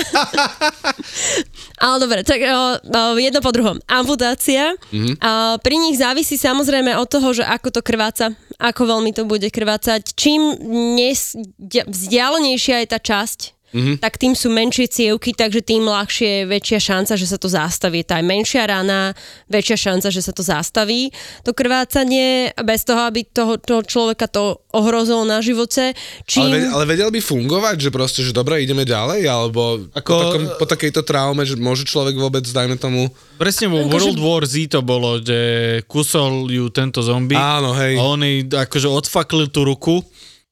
Ale 1.87 1.97
dobre, 2.03 2.27
tak 2.27 2.43
o, 2.43 2.83
o, 2.83 3.15
jedno 3.15 3.39
po 3.39 3.55
druhom. 3.55 3.79
Amputácia. 3.87 4.75
Mm-hmm. 4.91 5.23
A 5.23 5.55
pri 5.63 5.79
nich 5.79 5.95
závisí 5.95 6.35
samozrejme 6.35 6.99
od 6.99 7.07
toho, 7.07 7.31
že 7.31 7.47
ako 7.47 7.71
to 7.71 7.81
krváca, 7.81 8.35
ako 8.59 8.91
veľmi 8.91 9.15
to 9.15 9.23
bude 9.23 9.47
krvácať. 9.55 10.03
Čím 10.19 10.59
nes, 10.99 11.39
dia- 11.57 11.87
vzdialenejšia 11.87 12.83
je 12.83 12.89
tá 12.91 12.99
časť, 12.99 13.55
mm-hmm. 13.73 13.97
tak 14.03 14.19
tým 14.19 14.35
sú 14.35 14.51
menšie 14.51 14.87
cievky, 14.87 15.35
takže 15.35 15.63
tým 15.63 15.87
ľahšie 15.87 16.43
je 16.43 16.49
väčšia 16.51 16.79
šanca, 16.79 17.13
že 17.17 17.27
sa 17.27 17.39
to 17.39 17.49
zastaví. 17.51 18.03
Tá 18.03 18.19
je 18.19 18.27
menšia 18.27 18.67
rana, 18.67 19.15
väčšia 19.47 19.91
šanca, 19.91 20.09
že 20.11 20.21
sa 20.23 20.33
to 20.35 20.43
zastaví. 20.43 21.11
To 21.47 21.55
krvácanie 21.57 22.55
bez 22.63 22.85
toho, 22.85 23.07
aby 23.07 23.27
toho, 23.27 23.57
toho 23.59 23.83
človeka 23.83 24.27
to 24.31 24.63
ohrozilo 24.71 25.27
na 25.27 25.43
živote. 25.43 25.95
Čím... 26.27 26.51
Ale, 26.51 26.59
ve- 26.63 26.71
ale 26.71 26.85
vedel 26.87 27.11
by 27.11 27.21
fungovať, 27.23 27.77
že 27.79 27.91
proste, 27.91 28.21
že 28.23 28.31
dobre, 28.31 28.63
ideme 28.63 28.87
ďalej, 28.87 29.27
alebo 29.27 29.91
Ako- 29.95 30.07
po, 30.07 30.19
takom, 30.23 30.43
po 30.59 30.67
takejto 30.67 31.01
traume, 31.03 31.43
že 31.43 31.59
môže 31.59 31.83
človek 31.87 32.15
vôbec, 32.15 32.47
dajme 32.47 32.79
tomu... 32.79 33.11
Presne 33.41 33.73
vo 33.73 33.83
Akože- 33.83 33.91
World 33.91 34.21
War 34.21 34.43
Z 34.47 34.55
to 34.71 34.81
bolo, 34.85 35.19
že 35.19 35.41
kusol 35.89 36.47
ju 36.53 36.69
tento 36.71 37.01
zombie 37.01 37.39
Áno, 37.39 37.73
hej. 37.75 37.97
a 37.99 38.03
on 38.05 38.21
jej 38.23 38.45
akože 38.47 38.87
odfaklil 38.87 39.49
tú 39.49 39.65
ruku. 39.67 40.05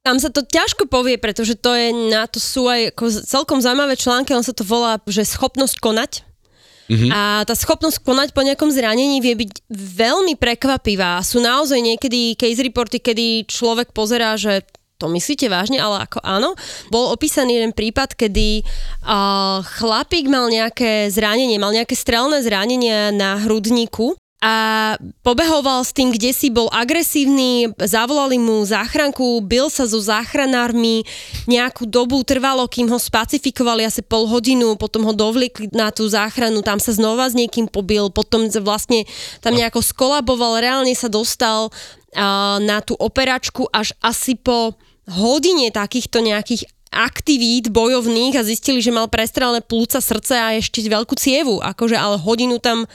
Tam 0.07 0.17
sa 0.17 0.33
to 0.33 0.47
ťažko 0.47 0.89
povie, 0.89 1.21
pretože 1.21 1.59
to 1.59 1.75
je, 1.75 1.93
na 1.93 2.25
to 2.25 2.41
sú 2.41 2.71
aj 2.71 2.95
ako 2.97 3.05
celkom 3.29 3.59
zaujímavé 3.61 3.99
články, 3.99 4.33
on 4.33 4.47
sa 4.47 4.57
to 4.57 4.65
volá, 4.65 4.97
že 5.05 5.27
schopnosť 5.27 5.77
konať. 5.83 6.13
Mm-hmm. 6.89 7.11
A 7.13 7.45
tá 7.45 7.53
schopnosť 7.53 8.01
konať 8.01 8.33
po 8.33 8.41
nejakom 8.41 8.73
zranení 8.73 9.21
vie 9.21 9.37
byť 9.37 9.69
veľmi 9.69 10.41
prekvapivá. 10.41 11.21
Sú 11.21 11.45
naozaj 11.45 11.77
niekedy 11.85 12.33
case 12.33 12.65
reporty, 12.65 12.97
kedy 13.05 13.45
človek 13.45 13.93
pozerá, 13.93 14.41
že 14.41 14.65
to 14.99 15.07
myslíte 15.07 15.47
vážne, 15.47 15.79
ale 15.79 16.09
ako 16.09 16.19
áno. 16.27 16.59
Bol 16.91 17.15
opísaný 17.15 17.63
jeden 17.63 17.77
prípad, 17.77 18.19
kedy 18.19 18.67
uh, 19.07 19.63
chlapík 19.63 20.27
mal 20.27 20.51
nejaké 20.51 21.07
zranenie, 21.13 21.61
mal 21.61 21.71
nejaké 21.71 21.95
strelné 21.95 22.43
zranenie 22.43 23.15
na 23.15 23.39
hrudníku 23.39 24.19
a 24.39 24.95
pobehoval 25.27 25.83
s 25.83 25.91
tým, 25.91 26.15
kde 26.15 26.31
si 26.31 26.47
bol 26.47 26.71
agresívny, 26.71 27.75
zavolali 27.75 28.39
mu 28.39 28.63
záchranku, 28.63 29.43
bil 29.43 29.67
sa 29.67 29.83
so 29.83 29.99
záchranármi, 29.99 31.03
nejakú 31.51 31.91
dobu 31.91 32.23
trvalo, 32.23 32.71
kým 32.71 32.87
ho 32.87 33.03
spacifikovali 33.03 33.83
asi 33.83 33.99
pol 33.99 34.31
hodinu, 34.31 34.79
potom 34.79 35.03
ho 35.03 35.11
dovliekli 35.11 35.75
na 35.75 35.91
tú 35.91 36.07
záchranu, 36.07 36.63
tam 36.63 36.79
sa 36.79 36.95
znova 36.95 37.27
s 37.27 37.35
niekým 37.35 37.67
pobil, 37.67 38.15
potom 38.15 38.47
vlastne 38.63 39.11
tam 39.43 39.59
nejako 39.59 39.83
skolaboval, 39.83 40.63
reálne 40.63 40.95
sa 40.95 41.11
dostal 41.11 41.75
na 42.63 42.79
tú 42.79 42.95
operačku 42.95 43.67
až 43.75 43.91
asi 43.99 44.39
po 44.39 44.79
hodine 45.11 45.75
takýchto 45.75 46.23
nejakých 46.23 46.63
aktivít 46.89 47.69
bojovných 47.69 48.39
a 48.39 48.47
zistili, 48.47 48.81
že 48.81 48.95
mal 48.95 49.11
prestrelené 49.13 49.61
plúca, 49.61 50.01
srdce 50.01 50.35
a 50.39 50.57
ešte 50.57 50.81
veľkú 50.81 51.19
cievu, 51.21 51.61
akože 51.61 51.99
ale 51.99 52.17
hodinu 52.17 52.57
tam 52.63 52.89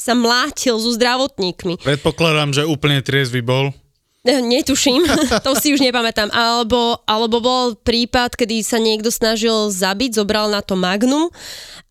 sa 0.00 0.16
mlátil 0.16 0.80
so 0.80 0.90
zdravotníkmi. 0.96 1.84
Predpokladám, 1.84 2.56
že 2.56 2.64
úplne 2.64 3.04
triezvy 3.04 3.44
bol. 3.44 3.76
Eh, 4.24 4.40
Netuším, 4.40 5.04
to 5.46 5.52
si 5.56 5.72
už 5.76 5.80
nepamätám. 5.80 6.32
Alebo, 6.32 7.00
alebo 7.04 7.40
bol 7.40 7.64
prípad, 7.76 8.36
kedy 8.36 8.64
sa 8.64 8.80
niekto 8.80 9.12
snažil 9.12 9.68
zabiť, 9.68 10.16
zobral 10.16 10.48
na 10.48 10.60
to 10.60 10.76
magnum 10.76 11.28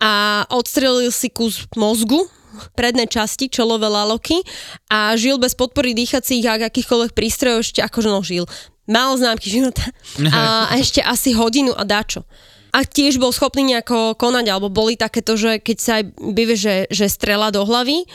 a 0.01 0.45
odstrelil 0.49 1.09
si 1.13 1.29
kus 1.29 1.65
mozgu 1.77 2.25
predné 2.73 3.05
časti, 3.05 3.47
čelové 3.47 3.87
laloky 3.87 4.41
a 4.89 5.13
žil 5.15 5.37
bez 5.37 5.53
podpory 5.53 5.93
dýchacích 5.95 6.43
a 6.49 6.59
akýchkoľvek 6.67 7.11
prístrojov 7.13 7.63
ešte 7.63 7.79
akože 7.85 8.09
no 8.09 8.21
žil. 8.25 8.45
Mal 8.89 9.13
známky 9.17 9.49
života 9.49 9.85
a, 10.35 10.69
a 10.69 10.73
ešte 10.77 11.01
asi 11.01 11.33
hodinu 11.33 11.73
a 11.73 11.85
dačo. 11.85 12.25
A 12.69 12.85
tiež 12.85 13.17
bol 13.17 13.33
schopný 13.33 13.65
nejako 13.65 14.13
konať, 14.13 14.45
alebo 14.49 14.69
boli 14.69 14.93
takéto, 14.93 15.33
že 15.33 15.57
keď 15.57 15.77
sa 15.77 15.91
aj 16.01 16.03
byve, 16.17 16.53
že, 16.53 16.75
že 16.93 17.09
strela 17.09 17.49
do 17.49 17.65
hlavy, 17.65 18.05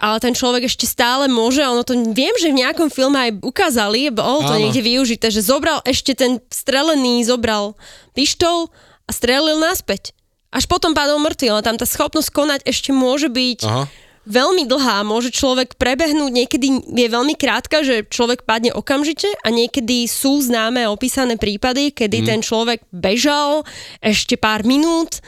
ale 0.00 0.16
ten 0.16 0.32
človek 0.32 0.64
ešte 0.64 0.88
stále 0.88 1.28
môže, 1.28 1.60
ono 1.60 1.84
to 1.84 1.92
viem, 2.16 2.32
že 2.40 2.48
v 2.48 2.64
nejakom 2.64 2.88
filme 2.88 3.20
aj 3.20 3.30
ukázali, 3.44 4.08
bolo 4.08 4.48
to 4.48 4.56
Áno. 4.56 4.64
niekde 4.64 4.80
využité, 4.80 5.28
že 5.28 5.44
zobral 5.44 5.84
ešte 5.84 6.16
ten 6.16 6.40
strelený, 6.48 7.20
zobral 7.28 7.76
pištol 8.16 8.72
a 9.04 9.10
strelil 9.12 9.60
naspäť. 9.60 10.16
Až 10.50 10.66
potom 10.66 10.96
padol 10.96 11.20
mŕtvy, 11.22 11.46
ale 11.52 11.62
tam 11.62 11.76
tá 11.78 11.86
schopnosť 11.86 12.32
konať 12.32 12.60
ešte 12.66 12.90
môže 12.90 13.28
byť 13.30 13.60
Aha. 13.68 13.84
Veľmi 14.30 14.64
dlhá. 14.70 15.02
Môže 15.02 15.34
človek 15.34 15.74
prebehnúť, 15.74 16.30
niekedy 16.30 16.66
je 16.86 17.08
veľmi 17.10 17.34
krátka, 17.34 17.82
že 17.82 18.06
človek 18.06 18.46
padne 18.46 18.70
okamžite 18.70 19.28
a 19.42 19.50
niekedy 19.50 20.06
sú 20.06 20.38
známe 20.40 20.86
opísané 20.86 21.34
prípady, 21.34 21.90
kedy 21.90 22.22
mm. 22.22 22.26
ten 22.30 22.40
človek 22.40 22.86
bežal 22.94 23.66
ešte 23.98 24.38
pár 24.38 24.62
minút 24.62 25.18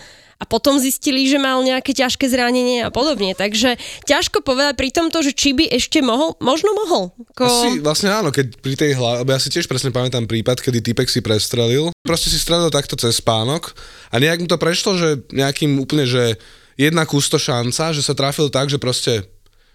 a 0.42 0.44
potom 0.44 0.74
zistili, 0.74 1.30
že 1.30 1.38
mal 1.38 1.62
nejaké 1.62 1.94
ťažké 1.94 2.26
zranenie 2.26 2.82
a 2.82 2.90
podobne. 2.90 3.30
Takže 3.38 3.78
ťažko 4.10 4.42
povedať 4.42 4.74
pri 4.74 4.90
tomto, 4.90 5.22
že 5.22 5.30
či 5.30 5.54
by 5.54 5.70
ešte 5.70 6.02
mohol, 6.02 6.34
možno 6.42 6.74
mohol. 6.74 7.14
Ko... 7.38 7.46
Asi 7.46 7.78
vlastne 7.78 8.10
áno, 8.10 8.34
keď 8.34 8.58
pri 8.58 8.74
tej 8.74 8.98
hlave, 8.98 9.22
ja 9.22 9.38
si 9.38 9.54
tiež 9.54 9.70
presne 9.70 9.94
pamätám 9.94 10.26
prípad, 10.26 10.58
kedy 10.58 10.82
typek 10.82 11.06
si 11.06 11.22
prestrelil, 11.22 11.94
proste 12.02 12.26
si 12.26 12.42
strelil 12.42 12.74
takto 12.74 12.98
cez 12.98 13.22
spánok 13.22 13.70
a 14.10 14.18
nejak 14.18 14.42
mu 14.42 14.50
to 14.50 14.58
prešlo, 14.58 14.98
že 14.98 15.22
nejakým 15.30 15.78
úplne, 15.78 16.10
že 16.10 16.34
jedna 16.76 17.04
kusto 17.04 17.37
šanca, 17.37 17.92
že 17.92 18.02
sa 18.02 18.14
trafil 18.16 18.48
tak, 18.48 18.68
že 18.68 18.80
proste 18.80 19.26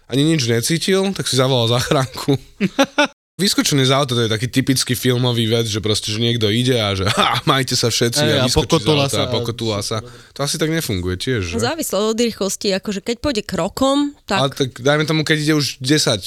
ani 0.08 0.24
nič 0.24 0.48
necítil, 0.48 1.12
tak 1.12 1.28
si 1.28 1.36
zavolal 1.36 1.68
záchranku. 1.68 2.36
Vyskočený 3.38 3.86
z 3.86 3.94
auta, 3.94 4.18
to 4.18 4.26
je 4.26 4.34
taký 4.34 4.50
typický 4.50 4.98
filmový 4.98 5.46
vec, 5.46 5.70
že 5.70 5.78
proste, 5.78 6.10
že 6.10 6.18
niekto 6.18 6.50
ide 6.50 6.74
a 6.74 6.98
že 6.98 7.06
ha, 7.06 7.38
majte 7.46 7.78
sa 7.78 7.86
všetci 7.86 8.18
Ej, 8.18 8.34
a, 8.34 8.38
a 8.42 8.46
pokotula 8.50 9.06
auta 9.06 9.14
sa. 9.14 9.22
a 9.22 9.30
pokotula 9.30 9.78
sa. 9.78 10.02
To 10.34 10.42
asi 10.42 10.58
tak 10.58 10.74
nefunguje 10.74 11.14
tiež, 11.14 11.54
že? 11.54 11.62
Závislo 11.62 12.10
od 12.10 12.18
rýchlosti, 12.18 12.74
akože 12.74 12.98
keď 12.98 13.16
pôjde 13.22 13.42
krokom, 13.46 14.10
Ale 14.26 14.50
tak, 14.50 14.58
tak 14.58 14.82
dajme 14.82 15.06
tomu, 15.06 15.22
keď 15.22 15.38
ide 15.38 15.54
už 15.54 15.78
10 15.78 16.18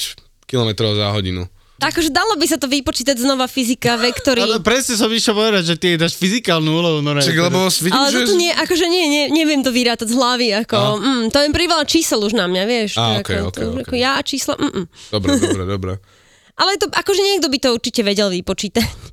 km 0.47 0.71
za 0.95 1.11
hodinu. 1.11 1.51
Akože 1.81 2.13
dalo 2.13 2.37
by 2.37 2.45
sa 2.45 2.61
to 2.61 2.69
vypočítať 2.69 3.17
znova 3.17 3.49
fyzika, 3.49 3.97
vektory. 4.07 4.45
Ale 4.45 4.61
presne 4.61 4.93
som 4.93 5.09
išiel 5.09 5.33
povedať, 5.33 5.63
že 5.73 5.75
ty 5.81 5.87
dáš 5.97 6.13
fyzikálnu 6.15 6.69
úlohu. 6.69 6.97
No, 7.01 7.17
Čak, 7.17 7.33
lebo 7.33 7.65
vidím, 7.67 7.97
Ale 7.97 8.09
že... 8.13 8.17
to 8.21 8.21
tu 8.31 8.35
nie, 8.37 8.51
akože 8.53 8.85
nie, 8.85 9.05
nie, 9.09 9.23
neviem 9.33 9.65
to 9.65 9.73
vyrátať 9.73 10.07
z 10.07 10.15
hlavy, 10.15 10.47
ako, 10.61 10.77
mm, 11.01 11.23
to 11.33 11.37
je 11.41 11.47
priveľa 11.49 11.85
čísel 11.89 12.21
už 12.21 12.37
na 12.37 12.45
mňa, 12.45 12.63
vieš. 12.69 12.91
Á, 12.95 13.01
to, 13.01 13.25
ok, 13.25 13.29
ako, 13.29 13.33
ok, 13.49 13.57
to, 13.57 13.65
ok. 13.65 13.79
ako 13.83 13.95
ja 13.97 14.11
a 14.15 14.21
čísla, 14.21 14.53
mm, 14.55 14.71
mm. 14.71 14.85
Dobre, 15.09 15.29
dobre, 15.41 15.63
dobre. 15.65 15.93
Ale 16.61 16.77
to, 16.77 16.85
akože 16.93 17.21
niekto 17.25 17.47
by 17.49 17.57
to 17.57 17.69
určite 17.73 18.01
vedel 18.05 18.29
vypočítať. 18.29 19.11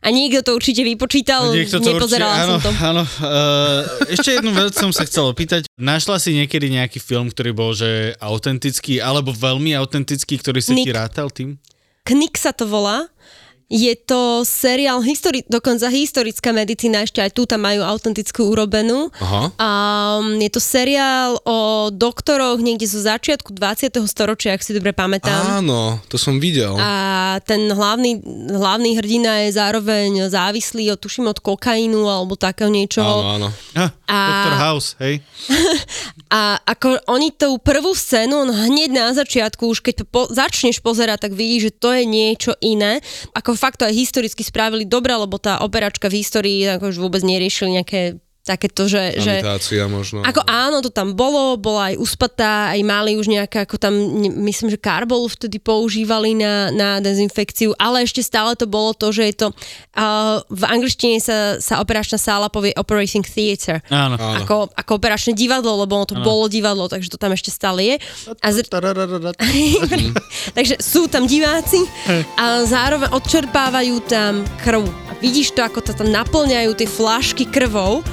A 0.00 0.08
niekto 0.08 0.40
to 0.40 0.56
určite 0.56 0.80
vypočítal, 0.80 1.52
Niekto 1.52 1.76
to 1.76 1.92
nepozerala 1.92 2.32
určite, 2.32 2.44
áno, 2.48 2.56
som 2.56 2.64
to. 2.64 2.70
áno. 2.80 3.02
Uh, 3.20 3.80
ešte 4.08 4.30
jednu 4.40 4.50
vec 4.56 4.72
som 4.72 4.90
sa 4.96 5.04
chcel 5.04 5.28
opýtať. 5.28 5.68
Našla 5.76 6.16
si 6.16 6.32
niekedy 6.32 6.72
nejaký 6.72 6.98
film, 7.04 7.28
ktorý 7.28 7.52
bol 7.52 7.76
že 7.76 8.16
autentický, 8.16 9.04
alebo 9.04 9.36
veľmi 9.36 9.76
autentický, 9.76 10.40
ktorý 10.40 10.60
si 10.64 10.72
ti 10.72 10.88
Nick. 10.88 10.96
rátal 10.96 11.28
tým? 11.28 11.60
Knik 12.04 12.36
sa 12.36 12.52
to 12.52 12.68
volá. 12.68 13.08
Je 13.64 13.96
to 13.96 14.44
seriál, 14.44 15.00
histori- 15.00 15.42
dokonca 15.48 15.88
historická 15.88 16.52
medicína, 16.52 17.02
ešte 17.02 17.24
aj 17.24 17.32
tu 17.32 17.48
tam 17.48 17.64
majú 17.64 17.80
autentickú 17.80 18.52
urobenú. 18.52 19.08
Aha. 19.18 19.50
A 19.56 19.68
um, 20.20 20.36
je 20.36 20.50
to 20.52 20.60
seriál 20.60 21.40
o 21.42 21.88
doktoroch 21.88 22.60
niekde 22.60 22.84
zo 22.84 23.00
začiatku 23.00 23.56
20. 23.56 23.88
storočia, 24.04 24.52
ak 24.52 24.62
si 24.62 24.76
dobre 24.76 24.92
pamätám. 24.92 25.64
Áno, 25.64 25.98
to 26.06 26.20
som 26.20 26.36
videl. 26.36 26.76
A 26.76 26.92
ten 27.42 27.66
hlavný, 27.66 28.20
hlavný 28.52 29.00
hrdina 29.00 29.48
je 29.48 29.56
zároveň 29.56 30.28
závislý, 30.28 30.92
od, 30.92 31.00
tuším, 31.00 31.32
od 31.32 31.40
kokainu 31.40 32.04
alebo 32.04 32.36
takého 32.36 32.68
niečoho. 32.68 33.40
Áno, 33.40 33.48
áno. 33.48 33.48
Ah, 33.74 33.90
A- 34.06 34.44
Dr. 34.44 34.56
House, 34.60 34.88
hej? 35.00 35.24
A 36.34 36.58
ako 36.58 36.98
oni 37.14 37.30
tú 37.30 37.62
prvú 37.62 37.94
scénu, 37.94 38.42
on 38.42 38.50
hneď 38.50 38.90
na 38.90 39.14
začiatku, 39.14 39.70
už 39.70 39.80
keď 39.80 40.02
po, 40.02 40.26
začneš 40.26 40.82
pozerať, 40.82 41.30
tak 41.30 41.32
vidíš, 41.32 41.70
že 41.70 41.76
to 41.78 41.88
je 41.94 42.02
niečo 42.02 42.52
iné. 42.58 42.98
Ako 43.32 43.53
fakt 43.54 43.82
to 43.82 43.88
aj 43.88 43.94
historicky 43.94 44.42
spravili. 44.42 44.86
Dobre, 44.86 45.14
lebo 45.14 45.38
tá 45.38 45.62
operačka 45.62 46.10
v 46.10 46.22
histórii 46.22 46.66
ako 46.66 46.90
už 46.90 46.98
vôbec 46.98 47.22
neriešili 47.22 47.80
nejaké 47.80 48.18
takéto, 48.44 48.84
že... 48.84 49.16
že 49.16 49.40
možno. 49.88 50.20
ako 50.20 50.44
áno, 50.44 50.84
to 50.84 50.92
tam 50.92 51.16
bolo, 51.16 51.56
bola 51.56 51.90
aj 51.90 51.94
uspatá, 51.96 52.76
aj 52.76 52.80
mali 52.84 53.16
už 53.16 53.32
nejaké, 53.32 53.64
ako 53.64 53.80
tam, 53.80 53.96
ne, 53.96 54.28
myslím, 54.44 54.68
že 54.68 54.76
karbolu 54.76 55.32
vtedy 55.32 55.56
používali 55.56 56.36
na, 56.36 56.68
na 56.68 56.88
dezinfekciu, 57.00 57.72
ale 57.80 58.04
ešte 58.04 58.20
stále 58.20 58.52
to 58.52 58.68
bolo 58.68 58.92
to, 58.92 59.08
že 59.16 59.32
je 59.32 59.34
to, 59.40 59.48
uh, 59.96 60.44
v 60.52 60.64
angličtine 60.68 61.24
sa, 61.24 61.56
sa 61.56 61.80
operačná 61.80 62.20
sála 62.20 62.52
povie 62.52 62.76
operating 62.76 63.24
theatre. 63.24 63.80
Áno. 63.88 64.20
Áno. 64.20 64.44
Ako, 64.44 64.56
ako 64.76 64.90
operačné 65.00 65.32
divadlo, 65.32 65.80
lebo 65.80 65.96
ono 65.96 66.04
to 66.04 66.20
bolo 66.20 66.44
divadlo, 66.44 66.84
takže 66.92 67.08
to 67.08 67.16
tam 67.16 67.32
ešte 67.32 67.48
stále 67.48 67.80
je. 67.80 67.96
A 68.44 68.52
z... 68.52 68.68
takže 70.56 70.76
sú 70.84 71.08
tam 71.08 71.24
diváci 71.24 71.80
a 72.36 72.68
zároveň 72.68 73.08
odčerpávajú 73.08 74.04
tam 74.04 74.44
krv. 74.60 74.84
A 74.84 75.12
vidíš 75.24 75.56
to, 75.56 75.64
ako 75.64 75.80
to 75.80 75.96
tam 75.96 76.12
naplňajú 76.12 76.76
tie 76.76 76.84
flašky 76.84 77.48
krvou 77.48 78.04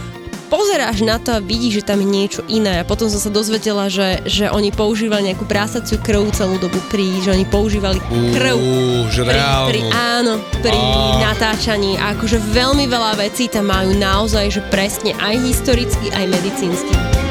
pozeráš 0.51 1.07
na 1.07 1.15
to 1.15 1.31
a 1.31 1.39
vidíš, 1.39 1.81
že 1.81 1.87
tam 1.87 2.03
je 2.03 2.07
niečo 2.11 2.41
iné. 2.51 2.83
A 2.83 2.87
potom 2.87 3.07
som 3.07 3.23
sa 3.23 3.31
dozvedela, 3.31 3.87
že, 3.87 4.19
že 4.27 4.51
oni 4.51 4.75
používali 4.75 5.31
nejakú 5.31 5.47
prásaciu 5.47 5.95
krv 6.03 6.35
celú 6.35 6.59
dobu 6.59 6.83
pri, 6.91 7.23
že 7.23 7.31
oni 7.31 7.47
používali 7.47 8.03
krv 8.35 8.59
Uú, 8.59 9.07
že 9.07 9.23
pri, 9.23 9.39
pri, 9.71 9.81
áno, 9.95 10.43
pri 10.59 10.75
Á. 10.75 11.31
natáčaní. 11.31 11.95
A 11.95 12.11
akože 12.19 12.43
veľmi 12.51 12.83
veľa 12.91 13.15
vecí 13.23 13.47
tam 13.47 13.71
majú 13.71 13.95
naozaj, 13.95 14.51
že 14.51 14.61
presne 14.67 15.15
aj 15.23 15.39
historicky, 15.39 16.11
aj 16.11 16.27
medicínsky. 16.27 17.30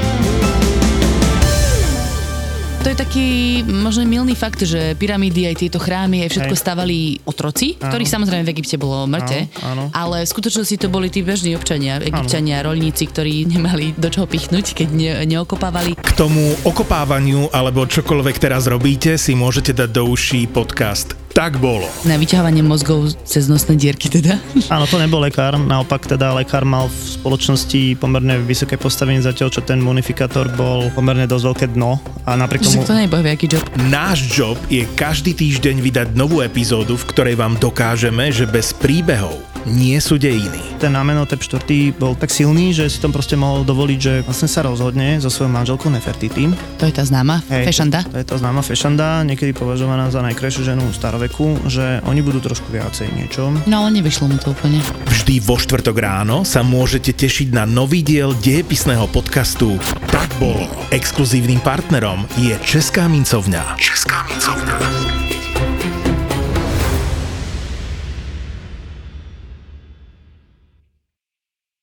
To 2.80 2.88
je 2.88 2.96
taký 2.96 3.28
možno 3.60 4.08
milný 4.08 4.32
fakt, 4.32 4.64
že 4.64 4.96
pyramídy 4.96 5.52
aj 5.52 5.56
tieto 5.60 5.76
chrámy 5.76 6.24
aj 6.24 6.32
všetko 6.32 6.54
Hej. 6.56 6.62
stavali 6.64 6.98
otroci, 7.28 7.76
ktorých 7.76 8.08
samozrejme 8.08 8.48
v 8.48 8.52
Egypte 8.56 8.80
bolo 8.80 9.04
mŕte, 9.04 9.52
Áno, 9.60 9.68
áno. 9.68 9.84
ale 9.92 10.24
v 10.24 10.32
skutočnosti 10.32 10.80
to 10.80 10.88
boli 10.88 11.12
tí 11.12 11.20
bežní 11.20 11.52
občania, 11.52 12.00
egyptiania, 12.00 12.64
rolníci, 12.64 13.04
ktorí 13.04 13.44
nemali 13.44 13.92
do 14.00 14.08
čoho 14.08 14.24
pichnúť, 14.24 14.72
keď 14.72 14.88
ne, 14.96 15.12
neokopávali. 15.28 15.92
K 16.00 16.12
tomu 16.16 16.56
okopávaniu 16.64 17.52
alebo 17.52 17.84
čokoľvek 17.84 18.40
teraz 18.40 18.64
robíte 18.64 19.20
si 19.20 19.36
môžete 19.36 19.76
dať 19.76 19.90
do 19.92 20.08
uší 20.08 20.48
podcast 20.48 21.19
Tak 21.30 21.62
bolo. 21.62 21.86
Na 22.02 22.18
vyťahovanie 22.18 22.60
mozgov 22.66 23.14
cez 23.22 23.46
nosné 23.46 23.78
dierky 23.78 24.10
teda. 24.10 24.42
Áno, 24.66 24.84
to 24.90 24.98
nebol 24.98 25.22
lekár, 25.22 25.54
naopak 25.56 26.04
teda 26.04 26.34
lekár 26.34 26.66
mal 26.66 26.90
v 26.90 26.98
spoločnosti 27.22 27.96
pomerne 28.02 28.42
vysoké 28.42 28.74
postavenie 28.74 29.22
zatiaľ, 29.22 29.54
čo 29.54 29.62
ten 29.62 29.78
munifikátor 29.78 30.50
bol 30.58 30.90
pomerne 30.92 31.30
dosť 31.30 31.44
veľké 31.46 31.66
dno 31.78 32.02
a 32.26 32.34
napriek 32.34 32.66
tomu... 32.66 32.82
to 32.82 32.94
bohvie, 33.08 33.30
aký 33.34 33.46
job. 33.46 33.62
Náš 33.88 34.26
job 34.30 34.58
je 34.68 34.82
každý 34.98 35.32
týždeň 35.34 35.76
vydať 35.80 36.08
novú 36.18 36.42
epizódu, 36.42 36.98
v 36.98 37.08
ktorej 37.08 37.34
vám 37.38 37.56
dokážeme, 37.62 38.34
že 38.34 38.44
bez 38.50 38.74
príbehov 38.74 39.49
nie 39.68 39.96
sú 40.00 40.16
dejiny. 40.16 40.80
Ten 40.80 40.96
Amenhotep 40.96 41.40
4 41.42 41.92
bol 41.96 42.16
tak 42.16 42.32
silný, 42.32 42.72
že 42.72 42.88
si 42.88 42.98
to 43.02 43.12
proste 43.12 43.36
mohol 43.36 43.66
dovoliť, 43.66 43.98
že 43.98 44.14
vlastne 44.24 44.48
sa 44.48 44.64
rozhodne 44.64 45.20
so 45.20 45.28
svojou 45.28 45.52
manželkou 45.52 45.92
Nefertiti. 45.92 46.48
To 46.80 46.84
je 46.88 46.94
tá 46.94 47.04
známa 47.04 47.44
Hej, 47.52 47.68
fešanda. 47.68 48.00
To 48.08 48.16
je 48.20 48.26
tá 48.26 48.36
známa 48.40 48.64
fešanda, 48.64 49.26
niekedy 49.26 49.52
považovaná 49.52 50.08
za 50.08 50.24
najkrajšiu 50.24 50.62
ženu 50.72 50.84
staroveku, 50.94 51.68
že 51.68 52.00
oni 52.08 52.24
budú 52.24 52.40
trošku 52.40 52.72
viacej 52.72 53.12
niečo. 53.12 53.52
No 53.68 53.84
ale 53.84 54.00
nevyšlo 54.00 54.32
mu 54.32 54.36
to 54.40 54.56
úplne. 54.56 54.80
Vždy 55.10 55.42
vo 55.44 55.60
štvrtok 55.60 55.96
ráno 56.00 56.46
sa 56.46 56.64
môžete 56.64 57.12
tešiť 57.12 57.52
na 57.52 57.68
nový 57.68 58.00
diel 58.00 58.32
dejepisného 58.38 59.04
podcastu 59.12 59.76
Tak 60.08 60.30
bolo. 60.40 60.68
Exkluzívnym 60.94 61.60
partnerom 61.60 62.24
je 62.40 62.56
Česká 62.64 63.10
mincovňa. 63.10 63.76
Česká 63.76 64.24
mincovňa. 64.30 65.39